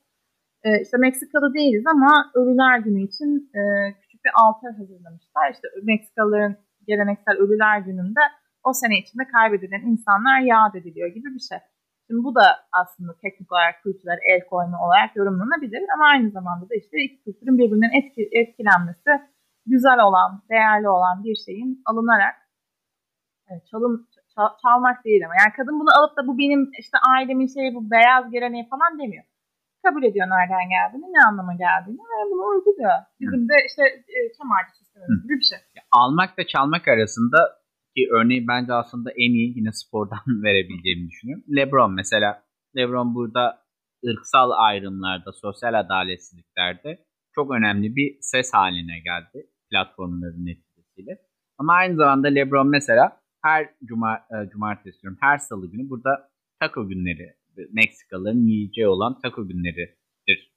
E, 0.63 0.81
işte 0.81 0.97
Meksikalı 0.97 1.53
değiliz 1.53 1.85
ama 1.87 2.31
Ölüler 2.33 2.79
Günü 2.79 3.01
için 3.01 3.49
e, 3.59 3.61
küçük 4.01 4.25
bir 4.25 4.31
altar 4.43 4.73
hazırlamışlar. 4.73 5.51
İşte 5.53 5.67
Meksikalıların 5.83 6.55
geleneksel 6.87 7.35
Ölüler 7.37 7.79
Günü'nde 7.79 8.23
o 8.63 8.73
sene 8.73 8.99
içinde 8.99 9.23
kaybedilen 9.35 9.81
insanlar 9.81 10.39
yad 10.39 10.73
ediliyor 10.75 11.07
gibi 11.07 11.29
bir 11.35 11.45
şey. 11.49 11.57
Şimdi 12.07 12.23
bu 12.23 12.35
da 12.35 12.45
aslında 12.81 13.11
teknik 13.21 13.51
olarak 13.51 13.83
kültürel 13.83 14.19
el 14.31 14.41
koyma 14.49 14.77
olarak 14.85 15.15
yorumlanabilir 15.15 15.83
ama 15.95 16.05
aynı 16.05 16.29
zamanda 16.31 16.69
da 16.69 16.75
işte 16.75 16.97
iki 17.05 17.23
kültürün 17.23 17.57
birbirinden 17.57 17.93
etki, 17.99 18.29
etkilenmesi 18.31 19.11
güzel 19.65 19.99
olan, 20.07 20.43
değerli 20.49 20.89
olan 20.89 21.23
bir 21.23 21.35
şeyin 21.45 21.81
alınarak 21.85 22.35
evet, 23.49 23.67
çalım, 23.71 24.07
çal, 24.35 24.49
çalmak 24.61 25.05
değil 25.05 25.25
ama 25.25 25.33
yani 25.41 25.53
kadın 25.57 25.79
bunu 25.79 25.89
alıp 25.99 26.17
da 26.17 26.27
bu 26.27 26.37
benim 26.37 26.71
işte 26.79 26.97
ailemin 27.13 27.47
şeyi 27.55 27.75
bu 27.75 27.91
beyaz 27.91 28.31
geleneği 28.31 28.69
falan 28.69 28.99
demiyor. 28.99 29.23
Kabul 29.83 30.03
ediyor 30.03 30.27
nereden 30.35 30.65
geldiğini, 30.75 31.07
ne 31.15 31.21
anlama 31.29 31.53
geldiğini 31.65 32.03
ve 32.11 32.17
bunu 32.31 32.43
uyguluyor. 32.53 32.97
Bizim 33.19 33.49
de 33.49 33.55
işte 33.69 33.83
e, 34.17 34.19
ağacı 34.53 34.77
sistemimiz 34.77 35.23
gibi 35.23 35.35
bir 35.39 35.47
şey. 35.51 35.59
Almakla 35.91 36.43
çalmak 36.47 36.87
arasında 36.87 37.37
ki 37.95 38.01
örneği 38.17 38.47
bence 38.47 38.73
aslında 38.73 39.09
en 39.11 39.31
iyi 39.39 39.57
yine 39.57 39.71
spordan 39.71 40.25
verebileceğimi 40.45 41.09
düşünüyorum. 41.09 41.43
LeBron 41.57 41.93
mesela 41.93 42.43
LeBron 42.77 43.15
burada 43.15 43.61
ırksal 44.07 44.49
ayrımlarda, 44.51 45.31
sosyal 45.31 45.73
adaletsizliklerde 45.79 47.05
çok 47.35 47.51
önemli 47.51 47.95
bir 47.95 48.17
ses 48.21 48.53
haline 48.53 48.99
geldi 48.99 49.47
platformların 49.69 50.45
neticesiyle. 50.45 51.17
Ama 51.57 51.73
aynı 51.73 51.95
zamanda 51.95 52.27
LeBron 52.27 52.69
mesela 52.69 53.21
her 53.43 53.69
cuma, 53.85 54.15
e, 54.15 54.49
cumartesi 54.49 55.01
diyorum, 55.01 55.17
her 55.21 55.37
salı 55.37 55.71
günü 55.71 55.89
burada 55.89 56.29
taco 56.59 56.87
günleri, 56.87 57.33
Meksikalıların 57.71 58.47
yiyeceği 58.47 58.87
olan 58.87 59.19
taco 59.21 59.47
günleridir 59.47 60.01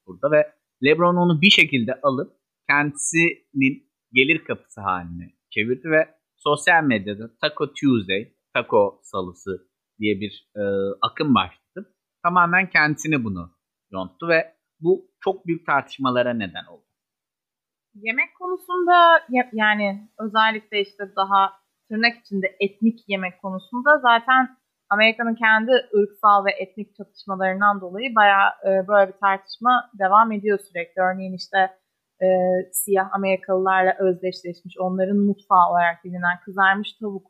burada 0.06 0.30
ve 0.30 0.52
LeBron 0.84 1.16
onu 1.16 1.40
bir 1.40 1.50
şekilde 1.50 2.00
alıp 2.02 2.32
kendisinin 2.68 3.90
gelir 4.12 4.44
kapısı 4.44 4.80
haline 4.80 5.32
çevirdi 5.50 5.90
ve 5.90 6.08
sosyal 6.36 6.84
medyada 6.84 7.30
Taco 7.40 7.72
Tuesday, 7.72 8.32
Taco 8.54 9.00
salısı 9.02 9.68
diye 9.98 10.20
bir 10.20 10.50
e, 10.56 10.62
akım 11.02 11.34
başladı. 11.34 11.94
Tamamen 12.22 12.70
kendisine 12.70 13.24
bunu 13.24 13.50
yonttu 13.90 14.28
ve 14.28 14.54
bu 14.80 15.10
çok 15.20 15.46
büyük 15.46 15.66
tartışmalara 15.66 16.34
neden 16.34 16.64
oldu. 16.64 16.84
Yemek 17.94 18.34
konusunda 18.38 19.26
yani 19.52 20.08
özellikle 20.18 20.80
işte 20.80 21.12
daha 21.16 21.52
tırnak 21.88 22.18
içinde 22.18 22.56
etnik 22.60 23.00
yemek 23.08 23.42
konusunda 23.42 23.98
zaten 23.98 24.56
Amerika'nın 24.94 25.34
kendi 25.34 25.72
ırksal 25.96 26.44
ve 26.44 26.50
etnik 26.62 26.96
çatışmalarından 26.96 27.80
dolayı 27.80 28.14
bayağı 28.14 28.48
e, 28.66 28.88
böyle 28.88 29.12
bir 29.12 29.18
tartışma 29.18 29.90
devam 29.98 30.32
ediyor 30.32 30.58
sürekli. 30.58 31.02
Örneğin 31.02 31.32
işte 31.32 31.58
e, 32.22 32.26
siyah 32.72 33.08
Amerikalılarla 33.14 33.96
özdeşleşmiş, 33.98 34.74
onların 34.78 35.16
mutfağı 35.16 35.70
olarak 35.70 36.04
bilinen 36.04 36.40
kızarmış 36.44 36.92
tavuk, 36.92 37.26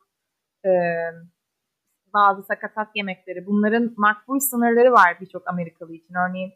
e, 0.66 0.70
bazı 2.14 2.42
sakatat 2.42 2.88
yemekleri. 2.94 3.46
Bunların 3.46 3.94
makbul 3.96 4.38
sınırları 4.38 4.92
var 4.92 5.16
birçok 5.20 5.48
Amerikalı 5.48 5.94
için. 5.94 6.14
Örneğin 6.14 6.52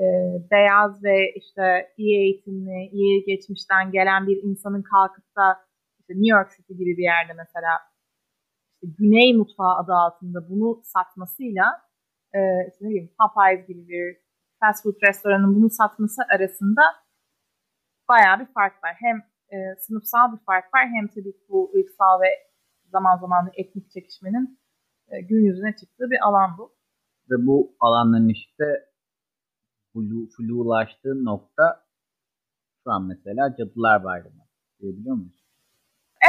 e, 0.00 0.04
beyaz 0.50 1.04
ve 1.04 1.32
işte 1.36 1.92
iyi 1.96 2.16
eğitimli, 2.18 2.88
iyi 2.92 3.24
geçmişten 3.24 3.90
gelen 3.90 4.26
bir 4.26 4.42
insanın 4.42 4.82
kalkıp 4.82 5.24
da 5.36 5.60
işte 6.00 6.12
New 6.14 6.36
York 6.36 6.50
City 6.56 6.72
gibi 6.72 6.96
bir 6.96 7.02
yerde 7.02 7.32
mesela 7.32 7.70
işte 8.84 8.94
Güney 8.98 9.34
mutfağı 9.36 9.76
adı 9.76 9.92
altında 9.92 10.48
bunu 10.48 10.80
satmasıyla 10.84 11.64
e, 12.32 12.38
işte 12.68 12.84
ne 12.84 12.88
bileyim 12.88 13.10
Popeyes 13.18 13.66
gibi 13.66 13.88
bir 13.88 14.16
fast 14.60 14.82
food 14.82 15.08
restoranın 15.08 15.54
bunu 15.54 15.70
satması 15.70 16.22
arasında 16.34 16.82
bayağı 18.08 18.40
bir 18.40 18.52
fark 18.52 18.84
var. 18.84 18.96
Hem 18.98 19.16
e, 19.52 19.76
sınıfsal 19.80 20.32
bir 20.32 20.44
fark 20.44 20.74
var 20.74 20.88
hem 20.94 21.08
tabii 21.08 21.34
bu 21.48 21.72
ırksal 21.76 22.20
ve 22.20 22.28
zaman 22.92 23.18
zaman 23.18 23.46
da 23.46 23.50
etnik 23.54 23.90
çekişmenin 23.90 24.60
e, 25.08 25.20
gün 25.20 25.44
yüzüne 25.44 25.76
çıktığı 25.76 26.10
bir 26.10 26.28
alan 26.28 26.50
bu. 26.58 26.72
Ve 27.30 27.46
bu 27.46 27.76
alanların 27.80 28.28
işte 28.28 28.64
flu, 29.92 30.28
flulaştığı 30.36 31.24
nokta 31.24 31.84
şu 32.84 32.90
an 32.90 33.02
mesela 33.04 33.56
Cadılar 33.56 34.04
Bayramı 34.04 34.44
diyebiliyor 34.80 35.16
muyuz? 35.16 35.44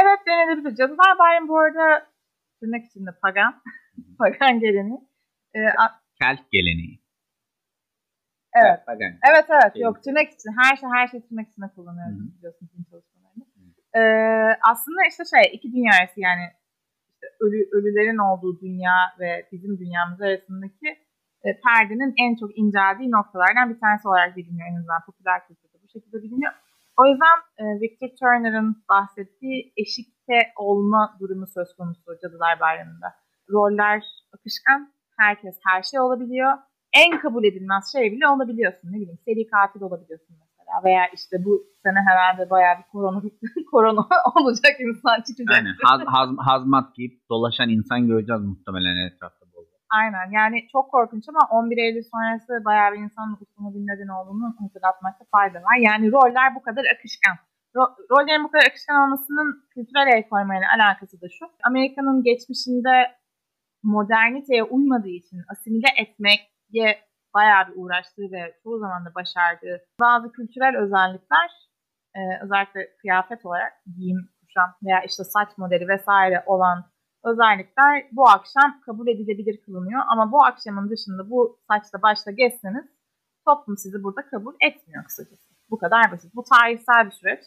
Evet 0.02 0.18
denebilir. 0.26 0.76
Cadılar 0.76 1.18
Bayramı 1.18 1.48
bu 1.48 1.58
arada 1.58 2.15
tırnak 2.60 2.84
içinde 2.84 3.10
pagan. 3.22 3.62
pagan 4.18 4.60
geleneği. 4.60 5.00
E, 5.54 5.58
Kelt 6.20 6.40
geleneği. 6.50 7.06
Evet. 8.62 8.80
Evet 8.88 9.16
evet. 9.30 9.46
evet. 9.50 9.72
Şey 9.72 9.82
Yok 9.82 10.02
tırnak 10.04 10.28
için. 10.36 10.50
Her 10.60 10.76
şey 10.76 10.88
her 10.96 11.06
şey 11.08 11.20
tırnak 11.26 11.48
içinde 11.48 11.68
kullanıyoruz 11.74 12.18
Hı-hı. 12.18 12.38
biliyorsun 12.38 12.66
film 12.72 12.84
çalışmalarında. 12.90 13.44
Ee, 13.98 14.58
aslında 14.70 15.00
işte 15.10 15.24
şey 15.34 15.44
iki 15.56 15.72
dünya 15.72 15.92
arası 15.98 16.20
yani 16.20 16.44
işte 17.12 17.26
ölü, 17.40 17.60
ölülerin 17.76 18.20
olduğu 18.28 18.60
dünya 18.60 18.96
ve 19.20 19.48
bizim 19.52 19.78
dünyamız 19.78 20.20
arasındaki 20.20 20.88
e, 21.44 21.48
perdenin 21.66 22.14
en 22.24 22.32
çok 22.40 22.58
inceldiği 22.58 23.10
noktalardan 23.10 23.70
bir 23.70 23.80
tanesi 23.80 24.08
olarak 24.08 24.36
biliniyor 24.36 24.68
en 24.70 24.76
azından 24.78 25.02
popüler 25.06 25.46
kültürde 25.46 25.76
bu 25.82 25.88
şekilde 25.88 26.16
biliniyor. 26.22 26.52
O 27.00 27.06
yüzden 27.06 27.36
e, 27.60 27.64
Victor 27.80 28.08
Turner'ın 28.20 28.84
bahsettiği 28.90 29.72
eşikte 30.28 30.52
olma 30.56 31.16
durumu 31.20 31.46
söz 31.46 31.76
konusu 31.76 32.18
Cadılar 32.22 32.60
Bayramı'nda. 32.60 33.14
Roller 33.50 34.02
akışkan, 34.38 34.92
herkes 35.18 35.58
her 35.66 35.82
şey 35.82 36.00
olabiliyor 36.00 36.52
en 36.94 37.18
kabul 37.18 37.44
edilmez 37.44 37.92
şey 37.92 38.12
bile 38.12 38.28
olabiliyorsun. 38.28 38.88
Ne 38.92 38.96
bileyim 38.96 39.18
seri 39.24 39.46
katil 39.46 39.80
olabiliyorsun 39.82 40.36
mesela. 40.40 40.84
Veya 40.84 41.02
işte 41.14 41.44
bu 41.44 41.62
sene 41.82 41.98
herhalde 42.08 42.50
bayağı 42.50 42.78
bir 42.78 42.92
korona 42.92 43.22
korona 43.70 44.06
olacak 44.34 44.74
insan 44.80 45.16
çıkacak. 45.26 45.54
Aynen. 45.54 45.74
Haz, 45.82 46.00
haz, 46.06 46.28
hazmat 46.38 46.94
giyip 46.94 47.30
dolaşan 47.30 47.68
insan 47.68 48.06
göreceğiz 48.06 48.42
muhtemelen 48.42 48.96
etrafta. 49.06 49.46
Aynen. 49.90 50.30
Yani 50.30 50.66
çok 50.72 50.90
korkunç 50.90 51.24
ama 51.28 51.48
11 51.50 51.76
Eylül 51.78 52.02
sonrası 52.12 52.64
bayağı 52.64 52.92
bir 52.92 52.98
insanın 52.98 53.32
usulü 53.32 53.74
bir 53.74 53.86
neden 53.90 54.08
olduğunu 54.08 54.54
hatırlatmakta 54.60 55.24
fayda 55.32 55.58
var. 55.58 55.76
Yani 55.80 56.12
roller 56.12 56.54
bu 56.54 56.62
kadar 56.62 56.84
akışkan. 56.94 57.36
Ro- 57.76 57.96
rollerin 58.10 58.44
bu 58.44 58.50
kadar 58.50 58.66
akışkan 58.66 59.02
olmasının 59.02 59.68
kültürel 59.74 60.06
el 60.14 60.28
koymayla 60.28 60.66
alakası 60.76 61.20
da 61.20 61.28
şu. 61.28 61.44
Amerika'nın 61.68 62.22
geçmişinde 62.22 62.94
moderniteye 63.82 64.62
uymadığı 64.62 65.16
için 65.22 65.38
asimile 65.52 65.90
etmeye 66.02 67.06
bayağı 67.34 67.68
bir 67.68 67.72
uğraştığı 67.76 68.32
ve 68.32 68.54
çoğu 68.62 68.78
zaman 68.78 69.04
da 69.06 69.14
başardığı 69.14 69.80
bazı 70.00 70.32
kültürel 70.32 70.76
özellikler 70.76 71.50
e, 72.14 72.20
özellikle 72.42 72.96
kıyafet 72.96 73.46
olarak 73.46 73.72
giyim, 73.96 74.28
kuşam 74.40 74.70
veya 74.84 75.00
işte 75.02 75.24
saç 75.24 75.48
modeli 75.58 75.88
vesaire 75.88 76.42
olan 76.46 76.84
özellikler 77.24 78.06
bu 78.12 78.28
akşam 78.28 78.80
kabul 78.86 79.08
edilebilir 79.08 79.60
kılınıyor. 79.64 80.02
Ama 80.08 80.32
bu 80.32 80.44
akşamın 80.44 80.90
dışında 80.90 81.30
bu 81.30 81.58
saçta 81.68 82.02
başta 82.02 82.30
gezseniz 82.30 82.86
toplum 83.44 83.76
sizi 83.76 84.02
burada 84.04 84.28
kabul 84.30 84.54
etmiyor 84.60 85.04
kısacası. 85.04 85.46
Bu 85.70 85.78
kadar 85.78 86.12
basit. 86.12 86.34
Bu 86.34 86.44
tarihsel 86.44 87.06
bir 87.06 87.10
süreç. 87.10 87.44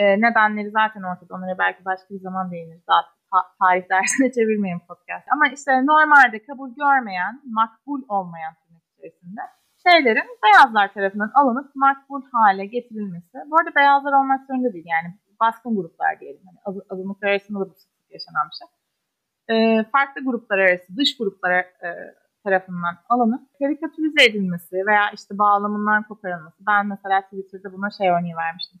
E, 0.00 0.02
nedenleri 0.24 0.70
zaten 0.70 1.02
ortada. 1.10 1.34
Onlara 1.34 1.58
belki 1.58 1.84
başka 1.84 2.14
bir 2.14 2.20
zaman 2.20 2.50
değiniriz. 2.50 2.86
Daha 2.88 3.02
ta- 3.30 3.50
tarih 3.60 3.84
dersine 3.90 4.32
çevirmeyin 4.36 4.80
podcast. 4.88 5.26
Ama 5.32 5.44
işte 5.56 5.72
normalde 5.92 6.38
kabul 6.48 6.70
görmeyen, 6.82 7.34
makbul 7.58 8.02
olmayan 8.08 8.54
tırnak 8.60 8.82
içerisinde 8.92 9.40
şeylerin 9.86 10.28
beyazlar 10.44 10.94
tarafından 10.94 11.30
alınıp 11.34 11.74
makbul 11.74 12.22
hale 12.32 12.66
getirilmesi. 12.66 13.36
Bu 13.50 13.54
arada 13.58 13.74
beyazlar 13.74 14.12
olmak 14.12 14.46
zorunda 14.46 14.72
değil. 14.72 14.88
Yani 14.96 15.08
baskın 15.40 15.76
gruplar 15.76 16.20
diyelim. 16.20 16.42
Az, 16.64 16.74
azınlıklar 16.90 17.28
arasında 17.28 17.60
da 17.60 17.66
bu 17.70 17.74
sıklık 17.74 18.10
yaşanan 18.16 18.46
bir 18.50 18.56
şey. 18.60 18.68
E, 19.52 19.84
farklı 19.92 20.24
gruplar 20.24 20.58
arası, 20.58 20.96
dış 20.96 21.16
gruplar 21.18 21.52
e, 21.86 21.90
tarafından 22.44 22.94
alınıp 23.08 23.42
karikatürize 23.58 24.22
edilmesi 24.30 24.76
veya 24.88 25.10
işte 25.14 25.38
bağlamından 25.38 26.02
koparılması. 26.02 26.58
Ben 26.66 26.86
mesela 26.86 27.20
Twitter'da 27.22 27.72
buna 27.72 27.90
şey 27.90 28.08
örneği 28.10 28.36
vermiştim. 28.36 28.80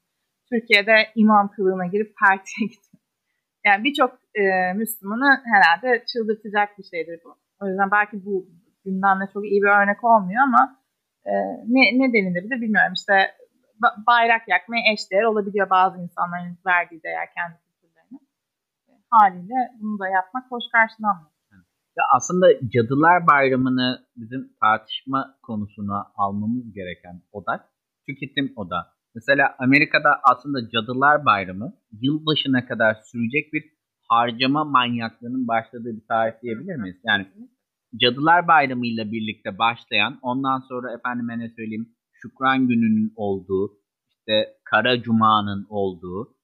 Türkiye'de 0.52 0.96
imam 1.14 1.50
kılığına 1.50 1.86
girip 1.86 2.16
partiye 2.16 2.68
gitmek. 2.72 3.02
Yani 3.66 3.84
birçok 3.84 4.10
e, 4.34 4.72
Müslümanı 4.72 5.42
herhalde 5.52 6.04
çıldırtacak 6.12 6.78
bir 6.78 6.84
şeydir 6.84 7.20
bu. 7.24 7.36
O 7.60 7.68
yüzden 7.68 7.90
belki 7.90 8.24
bu 8.24 8.46
gündemde 8.84 9.24
çok 9.32 9.44
iyi 9.44 9.62
bir 9.62 9.82
örnek 9.82 10.04
olmuyor 10.04 10.42
ama 10.42 10.76
e, 11.24 11.32
ne, 11.74 11.82
ne 12.00 12.12
denilebilir 12.12 12.60
bilmiyorum. 12.60 12.92
İşte 12.92 13.14
bayrak 14.06 14.48
yakmaya 14.48 14.92
eşdeğer 14.92 15.22
olabiliyor 15.22 15.70
bazı 15.70 15.98
insanların 16.02 16.58
verdiği 16.66 17.02
değer 17.02 17.28
kendi 17.36 17.56
kültürlerine. 17.64 18.18
E, 18.88 18.92
haliyle 19.10 19.58
bunu 19.80 19.98
da 19.98 20.08
yapmak 20.08 20.50
hoş 20.50 20.64
karşılanmıyor. 20.72 21.30
Ya 21.98 22.04
aslında 22.16 22.46
Cadılar 22.72 23.26
Bayramı'nı 23.26 24.06
bizim 24.16 24.52
tartışma 24.60 25.38
konusuna 25.42 26.12
almamız 26.14 26.72
gereken 26.72 27.22
odak 27.32 27.60
tüketim 28.06 28.52
odağı. 28.56 28.86
Mesela 29.14 29.54
Amerika'da 29.58 30.20
aslında 30.22 30.70
Cadılar 30.70 31.24
Bayramı 31.24 31.72
yılbaşına 32.00 32.66
kadar 32.66 32.94
sürecek 32.94 33.52
bir 33.52 33.64
harcama 34.08 34.64
manyaklığının 34.64 35.48
başladığı 35.48 35.96
bir 35.96 36.06
tarih 36.08 36.42
diyebilir 36.42 36.76
miyiz? 36.76 36.96
Yani 37.04 37.28
Cadılar 37.96 38.48
Bayramı 38.48 38.86
ile 38.86 39.12
birlikte 39.12 39.58
başlayan 39.58 40.18
ondan 40.22 40.60
sonra 40.60 40.94
efendime 40.94 41.38
ne 41.38 41.48
söyleyeyim 41.48 41.88
Şükran 42.12 42.68
Günü'nün 42.68 43.12
olduğu 43.16 43.72
işte 44.10 44.54
Kara 44.64 45.02
Cuma'nın 45.02 45.66
olduğu 45.68 46.36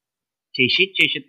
çeşit 0.53 0.95
çeşit 0.95 1.27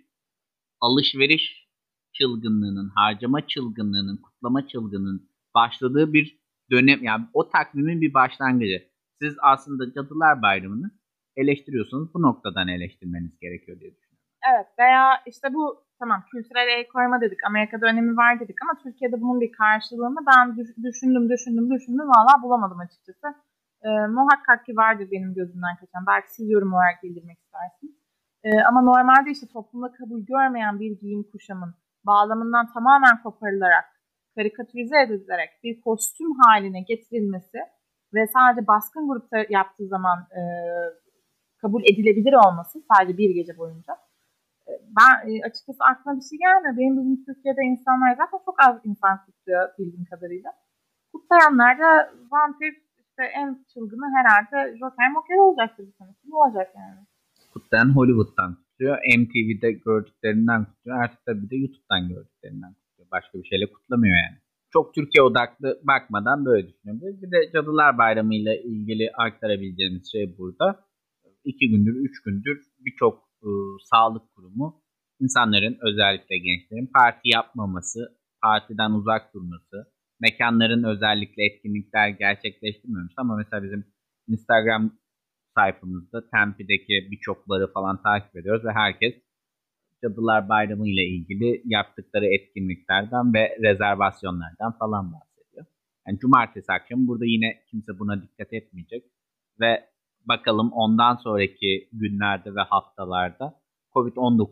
alışveriş 0.80 1.68
çılgınlığının, 2.12 2.88
harcama 2.94 3.46
çılgınlığının, 3.46 4.16
kutlama 4.16 4.66
çılgınlığının 4.68 5.30
başladığı 5.54 6.12
bir 6.12 6.38
dönem 6.70 7.04
yani 7.04 7.26
o 7.32 7.48
takvimin 7.48 8.00
bir 8.00 8.14
başlangıcı. 8.14 8.88
Siz 9.22 9.36
aslında 9.42 9.92
Cadılar 9.94 10.42
Bayramı'nı 10.42 10.90
eleştiriyorsanız 11.42 12.14
bu 12.14 12.22
noktadan 12.22 12.68
eleştirmeniz 12.68 13.38
gerekiyor 13.44 13.80
diye 13.80 13.90
düşünüyorum. 13.94 14.24
Evet 14.50 14.68
veya 14.78 15.04
işte 15.26 15.54
bu 15.54 15.62
tamam 16.00 16.24
kültürel 16.30 16.68
el 16.68 16.84
koyma 16.94 17.20
dedik, 17.20 17.38
Amerika'da 17.50 17.86
önemi 17.86 18.16
var 18.16 18.40
dedik 18.40 18.56
ama 18.62 18.74
Türkiye'de 18.82 19.20
bunun 19.20 19.40
bir 19.40 19.52
karşılığını 19.52 20.20
ben 20.30 20.44
düşündüm, 20.86 21.24
düşündüm, 21.32 21.70
düşündüm 21.74 22.08
valla 22.14 22.42
bulamadım 22.42 22.78
açıkçası. 22.78 23.26
E, 23.86 23.88
muhakkak 24.18 24.66
ki 24.66 24.76
vardır 24.76 25.08
benim 25.12 25.34
gözümden 25.34 25.76
kaçan. 25.80 26.04
Belki 26.06 26.28
siz 26.34 26.50
yorum 26.50 26.72
olarak 26.72 27.02
bildirmek 27.02 27.38
istersiniz. 27.38 27.94
E, 28.44 28.48
ama 28.68 28.80
normalde 28.82 29.30
işte 29.30 29.46
toplumda 29.52 29.92
kabul 29.92 30.20
görmeyen 30.20 30.80
bir 30.80 31.00
giyim 31.00 31.24
kuşamın 31.32 31.74
bağlamından 32.06 32.66
tamamen 32.72 33.22
koparılarak, 33.22 33.84
karikatürize 34.36 35.00
edilerek 35.02 35.50
bir 35.64 35.80
kostüm 35.80 36.30
haline 36.40 36.80
getirilmesi 36.80 37.58
ve 38.14 38.26
sadece 38.26 38.66
baskın 38.66 39.08
grupta 39.08 39.36
yaptığı 39.48 39.88
zaman 39.88 40.18
e, 40.38 40.40
kabul 41.62 41.82
edilebilir 41.82 42.34
olması 42.46 42.82
sadece 42.92 43.18
bir 43.18 43.30
gece 43.34 43.58
boyunca. 43.58 43.92
E, 44.68 44.72
ben 44.98 45.14
e, 45.28 45.32
açıkçası 45.46 45.82
aklıma 45.90 46.16
bir 46.16 46.26
şey 46.30 46.38
gelmiyor. 46.38 46.76
Benim 46.78 46.96
bildiğim 46.96 47.24
Türkiye'de 47.24 47.62
insanlar 47.72 48.10
zaten 48.22 48.40
çok 48.44 48.56
az 48.68 48.76
insan 48.84 49.14
kutluyor 49.24 49.68
bildiğim 49.78 50.04
kadarıyla. 50.04 50.50
Kutlayanlar 51.12 51.78
da 51.78 51.90
vampir 52.32 52.72
işte 53.18 53.22
en 53.40 53.64
çılgını 53.72 54.06
herhalde 54.16 54.78
Joker 54.78 55.10
Moker 55.12 55.36
olacaktır 55.36 55.86
bir 55.86 55.92
tanesi. 55.92 56.30
Ne 56.30 56.34
olacak 56.34 56.68
yani? 56.76 57.00
Kutlayan 57.52 57.96
Hollywood'dan 57.96 58.54
kutluyor. 58.54 58.98
MTV'de 59.18 59.72
gördüklerinden 59.72 60.64
kutluyor. 60.64 61.02
Artık 61.02 61.26
tabii 61.26 61.50
de 61.50 61.56
YouTube'dan 61.56 62.08
gördüklerinden 62.08 62.72
kutluyor. 62.74 63.10
Başka 63.10 63.38
bir 63.38 63.44
şeyle 63.44 63.72
kutlamıyor 63.72 64.16
yani. 64.16 64.38
Çok 64.72 64.94
Türkiye 64.94 65.22
odaklı 65.22 65.80
bakmadan 65.82 66.44
böyle 66.44 66.68
düşünüyoruz. 66.68 67.22
Bir 67.22 67.30
de 67.30 67.52
Cadılar 67.52 67.98
Bayramı 67.98 68.34
ile 68.34 68.62
ilgili 68.62 69.10
aktarabileceğimiz 69.14 70.12
şey 70.12 70.38
burada. 70.38 70.87
İki 71.50 71.70
gündür, 71.70 71.96
üç 72.06 72.22
gündür 72.22 72.58
birçok 72.78 73.14
e, 73.42 73.48
sağlık 73.90 74.34
kurumu 74.34 74.82
insanların 75.20 75.78
özellikle 75.88 76.38
gençlerin 76.38 76.90
parti 76.94 77.28
yapmaması, 77.28 78.00
partiden 78.42 78.90
uzak 78.90 79.34
durması, 79.34 79.76
mekanların 80.20 80.84
özellikle 80.84 81.44
etkinlikler 81.44 82.08
gerçekleştirmemiş 82.08 83.14
ama 83.16 83.36
mesela 83.36 83.62
bizim 83.62 83.84
Instagram 84.28 84.98
sayfamızda 85.56 86.30
Tempe'deki 86.30 87.08
birçok 87.10 87.48
barı 87.48 87.72
falan 87.72 88.02
takip 88.02 88.36
ediyoruz 88.36 88.64
ve 88.64 88.72
herkes 88.72 89.14
Cadılar 90.02 90.48
Bayramı 90.48 90.88
ile 90.88 91.04
ilgili 91.06 91.62
yaptıkları 91.64 92.26
etkinliklerden 92.26 93.34
ve 93.34 93.56
rezervasyonlardan 93.62 94.78
falan 94.78 95.12
bahsediyor. 95.12 95.66
Yani 96.06 96.18
cumartesi 96.18 96.72
akşamı 96.72 97.08
burada 97.08 97.24
yine 97.24 97.62
kimse 97.70 97.98
buna 97.98 98.22
dikkat 98.22 98.52
etmeyecek 98.52 99.04
ve 99.60 99.87
bakalım 100.28 100.72
ondan 100.72 101.16
sonraki 101.16 101.88
günlerde 101.92 102.54
ve 102.54 102.60
haftalarda 102.60 103.60
COVID-19 103.94 104.48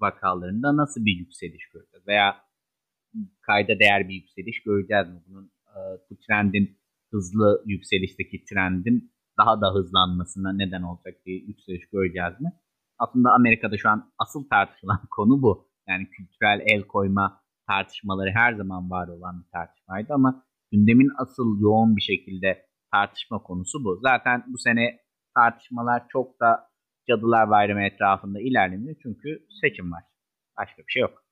vakalarında 0.00 0.76
nasıl 0.76 1.04
bir 1.04 1.16
yükseliş 1.16 1.68
göreceğiz 1.72 2.08
veya 2.08 2.36
kayda 3.40 3.78
değer 3.78 4.08
bir 4.08 4.14
yükseliş 4.14 4.62
göreceğiz 4.62 5.08
mi? 5.08 5.20
Bunun 5.26 5.50
bu 6.10 6.16
trendin 6.26 6.78
hızlı 7.10 7.62
yükselişteki 7.66 8.44
trendin 8.44 9.12
daha 9.38 9.60
da 9.60 9.74
hızlanmasına 9.74 10.52
neden 10.52 10.82
olacak 10.82 11.14
bir 11.26 11.46
yükseliş 11.48 11.86
göreceğiz 11.92 12.40
mi? 12.40 12.52
Aslında 12.98 13.32
Amerika'da 13.32 13.78
şu 13.78 13.88
an 13.88 14.12
asıl 14.18 14.48
tartışılan 14.48 15.00
konu 15.10 15.42
bu. 15.42 15.68
Yani 15.88 16.10
kültürel 16.10 16.60
el 16.66 16.82
koyma 16.82 17.40
tartışmaları 17.66 18.30
her 18.34 18.52
zaman 18.52 18.90
var 18.90 19.08
olan 19.08 19.42
bir 19.42 19.50
tartışmaydı 19.50 20.14
ama 20.14 20.44
gündemin 20.72 21.10
asıl 21.18 21.60
yoğun 21.60 21.96
bir 21.96 22.00
şekilde 22.00 22.67
tartışma 22.92 23.42
konusu 23.42 23.84
bu. 23.84 24.00
Zaten 24.02 24.44
bu 24.46 24.58
sene 24.58 24.98
tartışmalar 25.34 26.08
çok 26.08 26.40
da 26.40 26.68
Cadılar 27.08 27.50
Bayramı 27.50 27.82
etrafında 27.82 28.40
ilerlemiyor 28.40 28.96
çünkü 29.02 29.28
seçim 29.60 29.92
var. 29.92 30.04
Başka 30.58 30.82
bir 30.82 30.92
şey 30.92 31.02
yok. 31.02 31.22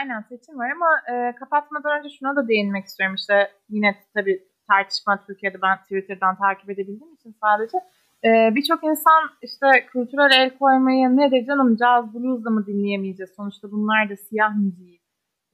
Aynen 0.00 0.20
seçim 0.20 0.58
var 0.58 0.70
ama 0.70 0.90
e, 1.12 1.34
kapatmadan 1.34 1.98
önce 1.98 2.08
şuna 2.18 2.36
da 2.36 2.48
değinmek 2.48 2.84
istiyorum. 2.84 3.16
İşte 3.16 3.50
yine 3.68 3.96
tabii 4.14 4.42
tartışma 4.68 5.24
Türkiye'de 5.26 5.62
ben 5.62 5.82
Twitter'dan 5.82 6.36
takip 6.36 6.70
edebildiğim 6.70 7.14
için 7.14 7.36
sadece 7.42 7.78
ee, 8.24 8.54
Birçok 8.54 8.84
insan 8.84 9.22
işte 9.42 9.66
kültürel 9.92 10.30
el 10.40 10.58
koymayı 10.58 11.16
ne 11.16 11.30
de 11.30 11.44
canım 11.44 11.76
caz 11.76 12.14
blues 12.14 12.44
da 12.44 12.50
mı 12.50 12.66
dinleyemeyeceğiz? 12.66 13.30
Sonuçta 13.36 13.70
bunlar 13.70 14.10
da 14.10 14.16
siyah 14.16 14.54
müziği 14.56 15.00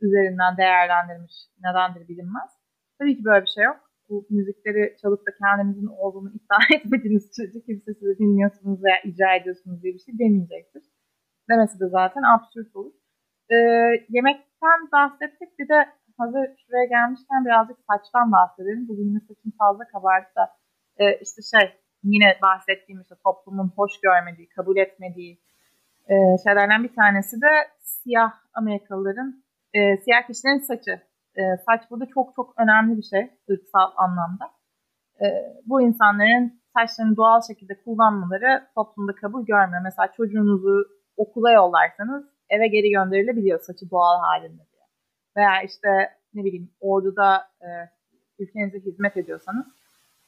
üzerinden 0.01 0.57
değerlendirmiş. 0.57 1.35
Nedendir 1.65 2.09
bilinmez. 2.09 2.51
Tabii 2.99 3.17
ki 3.17 3.25
böyle 3.25 3.45
bir 3.45 3.51
şey 3.51 3.65
yok. 3.65 3.92
Bu 4.13 4.27
müzikleri 4.31 4.97
çalıp 5.03 5.27
da 5.27 5.31
kendinizin 5.43 5.87
olduğunu 5.87 6.31
iddia 6.37 6.63
etmediğiniz 6.77 7.31
sürece 7.37 7.61
kimse 7.67 7.95
sizi 7.95 8.19
dinliyorsunuz 8.19 8.85
veya 8.85 8.99
icra 9.05 9.37
ediyorsunuz 9.37 9.83
diye 9.83 9.95
bir 9.95 9.99
şey 9.99 10.19
demeyecektir. 10.19 10.83
Demesi 11.51 11.81
de 11.81 11.89
zaten 11.89 12.23
absürt 12.23 12.77
olur. 12.77 12.93
Ee, 13.51 13.57
yemekten 14.09 14.81
bahsettik. 14.93 15.59
Bir 15.59 15.69
de 15.69 15.79
hazır 16.19 16.47
şuraya 16.61 16.85
gelmişken 16.85 17.45
birazcık 17.45 17.79
saçtan 17.91 18.33
bahsedelim. 18.33 18.89
Bugün 18.89 19.09
yine 19.09 19.21
saçım 19.21 19.53
fazla 19.59 19.85
kabardı 19.89 20.29
da 20.37 20.45
e, 20.97 21.05
işte 21.25 21.43
şey 21.53 21.67
yine 22.05 22.39
bahsettiğim 22.43 23.01
işte 23.01 23.15
toplumun 23.25 23.73
hoş 23.77 23.93
görmediği, 24.01 24.49
kabul 24.49 24.77
etmediği 24.77 25.41
e, 26.09 26.15
şeylerden 26.45 26.85
bir 26.85 26.95
tanesi 26.95 27.37
de 27.41 27.53
siyah 27.81 28.33
Amerikalıların, 28.55 29.45
e, 29.75 29.97
siyah 29.97 30.27
kişilerin 30.27 30.59
saçı. 30.59 31.12
E, 31.37 31.43
saç 31.67 31.91
burada 31.91 32.07
çok 32.07 32.35
çok 32.37 32.55
önemli 32.59 32.97
bir 32.97 33.03
şey 33.03 33.31
ırksal 33.51 33.91
anlamda. 33.97 34.45
E, 35.21 35.27
bu 35.67 35.83
insanların 35.83 36.63
saçlarını 36.77 37.17
doğal 37.17 37.41
şekilde 37.49 37.83
kullanmaları 37.85 38.67
toplumda 38.75 39.15
kabul 39.15 39.47
görmüyor. 39.47 39.83
Mesela 39.85 40.13
çocuğunuzu 40.17 40.85
okula 41.17 41.53
yollarsanız 41.53 42.25
eve 42.51 42.69
geri 42.69 42.91
gönderilebiliyor 42.91 43.61
saçı 43.61 43.91
doğal 43.91 44.21
halinde 44.21 44.67
diye. 44.73 44.87
Veya 45.37 45.63
işte 45.63 45.89
ne 46.35 46.45
bileyim 46.45 46.71
orduda 46.81 47.37
e, 47.61 47.69
ülkenize 48.39 48.79
hizmet 48.79 49.17
ediyorsanız 49.17 49.67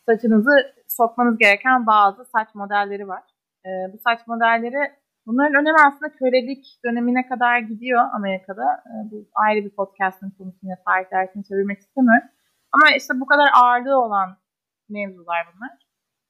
saçınızı 0.07 0.75
sokmanız 0.89 1.39
gereken 1.39 1.87
bazı 1.87 2.25
saç 2.25 2.55
modelleri 2.55 3.09
var. 3.09 3.23
E, 3.67 3.93
bu 3.93 3.99
saç 3.99 4.27
modelleri 4.27 4.93
bunların 5.27 5.55
önemi 5.61 5.79
aslında 5.87 6.13
kölelik 6.13 6.65
dönemine 6.85 7.27
kadar 7.27 7.59
gidiyor 7.59 8.03
Amerika'da. 8.13 8.83
E, 8.87 8.93
bu 9.11 9.29
ayrı 9.35 9.65
bir 9.65 9.71
podcast'ın 9.71 10.31
konusunu 10.31 10.71
tarih 10.87 11.11
dersini 11.11 11.45
çevirmek 11.45 11.79
istemiyorum. 11.79 12.29
Ama 12.73 12.97
işte 12.97 13.21
bu 13.21 13.27
kadar 13.27 13.49
ağırlığı 13.63 13.99
olan 13.99 14.37
mevzular 14.89 15.47
bunlar. 15.51 15.75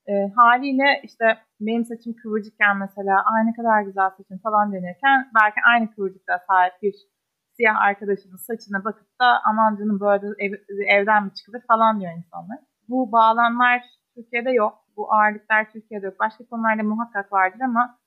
E, 0.07 0.33
haliyle 0.37 1.01
işte 1.03 1.25
benim 1.61 1.85
saçım 1.85 2.15
kıvırcıkken 2.23 2.77
mesela 2.77 3.15
ay 3.33 3.47
ne 3.47 3.53
kadar 3.53 3.83
güzel 3.83 4.11
saçın 4.11 4.39
falan 4.39 4.73
denirken 4.73 5.31
belki 5.41 5.61
aynı 5.71 5.95
kıvırcıkta 5.95 6.39
sahip 6.49 6.73
bir 6.83 6.95
siyah 7.57 7.81
arkadaşının 7.81 8.37
saçına 8.37 8.85
bakıp 8.85 9.21
da 9.21 9.41
aman 9.45 9.77
canım 9.77 10.01
böyle 10.01 10.27
ev, 10.39 10.53
evden 10.87 11.25
mi 11.25 11.35
çıkılır 11.35 11.63
falan 11.69 12.01
diyor 12.01 12.13
insanlar. 12.17 12.59
Bu 12.89 13.13
bağlamlar 13.13 13.83
Türkiye'de 14.15 14.51
yok. 14.51 14.79
Bu 14.97 15.13
ağırlıklar 15.13 15.71
Türkiye'de 15.71 16.07
yok. 16.07 16.21
Başka 16.21 16.45
konularda 16.45 16.83
muhakkak 16.83 17.33
vardır 17.33 17.61
ama 17.61 17.99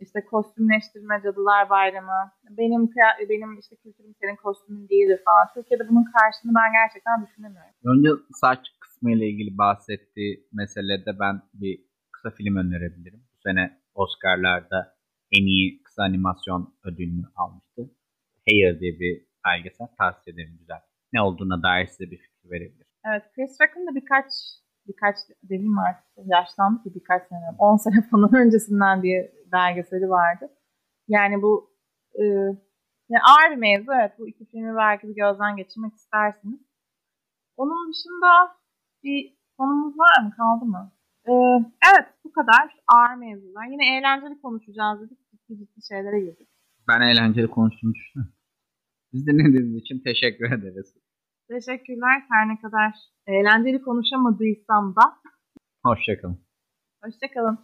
işte 0.00 0.24
kostümleştirme, 0.30 1.20
cadılar 1.24 1.70
bayramı, 1.70 2.32
benim 2.50 2.90
benim 3.28 3.58
işte 3.58 3.76
kültürüm 3.76 4.14
senin 4.20 4.36
kostümün 4.36 4.88
değildir 4.88 5.20
falan. 5.24 5.46
Türkiye'de 5.54 5.88
bunun 5.88 6.04
karşılığını 6.04 6.54
ben 6.60 6.72
gerçekten 6.72 7.26
düşünemiyorum. 7.26 7.74
Önce 7.84 8.08
saç 8.40 8.60
kısmı 8.80 9.12
ile 9.12 9.26
ilgili 9.28 9.58
bahsettiği 9.58 10.48
meselede 10.52 11.18
ben 11.20 11.42
bir 11.54 11.80
kısa 12.12 12.30
film 12.30 12.56
önerebilirim. 12.56 13.20
Bu 13.36 13.40
sene 13.48 13.78
Oscar'larda 13.94 14.94
en 15.32 15.46
iyi 15.46 15.82
kısa 15.82 16.02
animasyon 16.02 16.74
ödülünü 16.84 17.26
almıştı. 17.36 17.82
Hair 18.48 18.80
diye 18.80 19.00
bir 19.00 19.26
belgesel 19.46 19.86
tavsiye 19.98 20.34
ederim 20.34 20.56
güzel. 20.58 20.80
Ne 21.12 21.20
olduğuna 21.22 21.62
dair 21.62 21.86
size 21.86 22.10
bir 22.10 22.18
fikir 22.18 22.50
verebilir. 22.50 22.86
Evet 23.06 23.22
Chris 23.34 23.58
Rock'ın 23.60 23.86
da 23.86 23.94
birkaç 23.94 24.26
birkaç 24.88 25.16
dediğim 25.42 25.78
artık 25.78 26.04
yaşlandı 26.24 26.82
ki 26.82 26.94
birkaç 26.94 27.22
sene 27.28 27.48
10 27.58 27.76
sene 27.76 28.08
falan 28.10 28.34
öncesinden 28.42 29.02
bir 29.02 29.30
belgeseli 29.58 30.08
vardı. 30.08 30.44
Yani 31.08 31.42
bu 31.42 31.52
e, 32.14 32.24
yani 33.10 33.22
ağır 33.30 33.50
bir 33.50 33.56
mevzu 33.56 33.92
evet 34.00 34.12
bu 34.18 34.28
iki 34.28 34.44
filmi 34.50 34.76
belki 34.76 35.08
bir 35.08 35.14
gözden 35.14 35.56
geçirmek 35.56 35.94
istersiniz. 35.94 36.60
Onun 37.56 37.92
dışında 37.92 38.56
bir 39.02 39.18
konumuz 39.58 39.98
var 39.98 40.24
mı 40.24 40.30
kaldı 40.36 40.64
mı? 40.64 40.92
Ee, 41.28 41.32
evet 41.90 42.06
bu 42.24 42.32
kadar 42.32 42.76
ağır 42.94 43.14
mevzular. 43.14 43.66
Yine 43.66 43.96
eğlenceli 43.96 44.40
konuşacağız 44.40 45.00
dedik. 45.00 45.18
Ciddi 45.30 45.58
ciddi 45.58 45.86
şeylere 45.88 46.20
girdik. 46.20 46.48
Ben 46.88 47.00
eğlenceli 47.00 47.50
konuştuğumu 47.50 47.94
düşünüyorum. 47.94 48.34
Siz 49.10 49.26
dinlediğiniz 49.26 49.76
için 49.82 49.98
teşekkür 50.04 50.52
ederiz. 50.52 50.94
Teşekkürler. 51.48 52.22
Her 52.30 52.48
ne 52.48 52.60
kadar 52.60 52.94
eğlenceli 53.26 53.82
konuşamadıysam 53.82 54.96
da. 54.96 55.02
Hoşçakalın. 55.82 56.40
Hoşçakalın. 57.04 57.58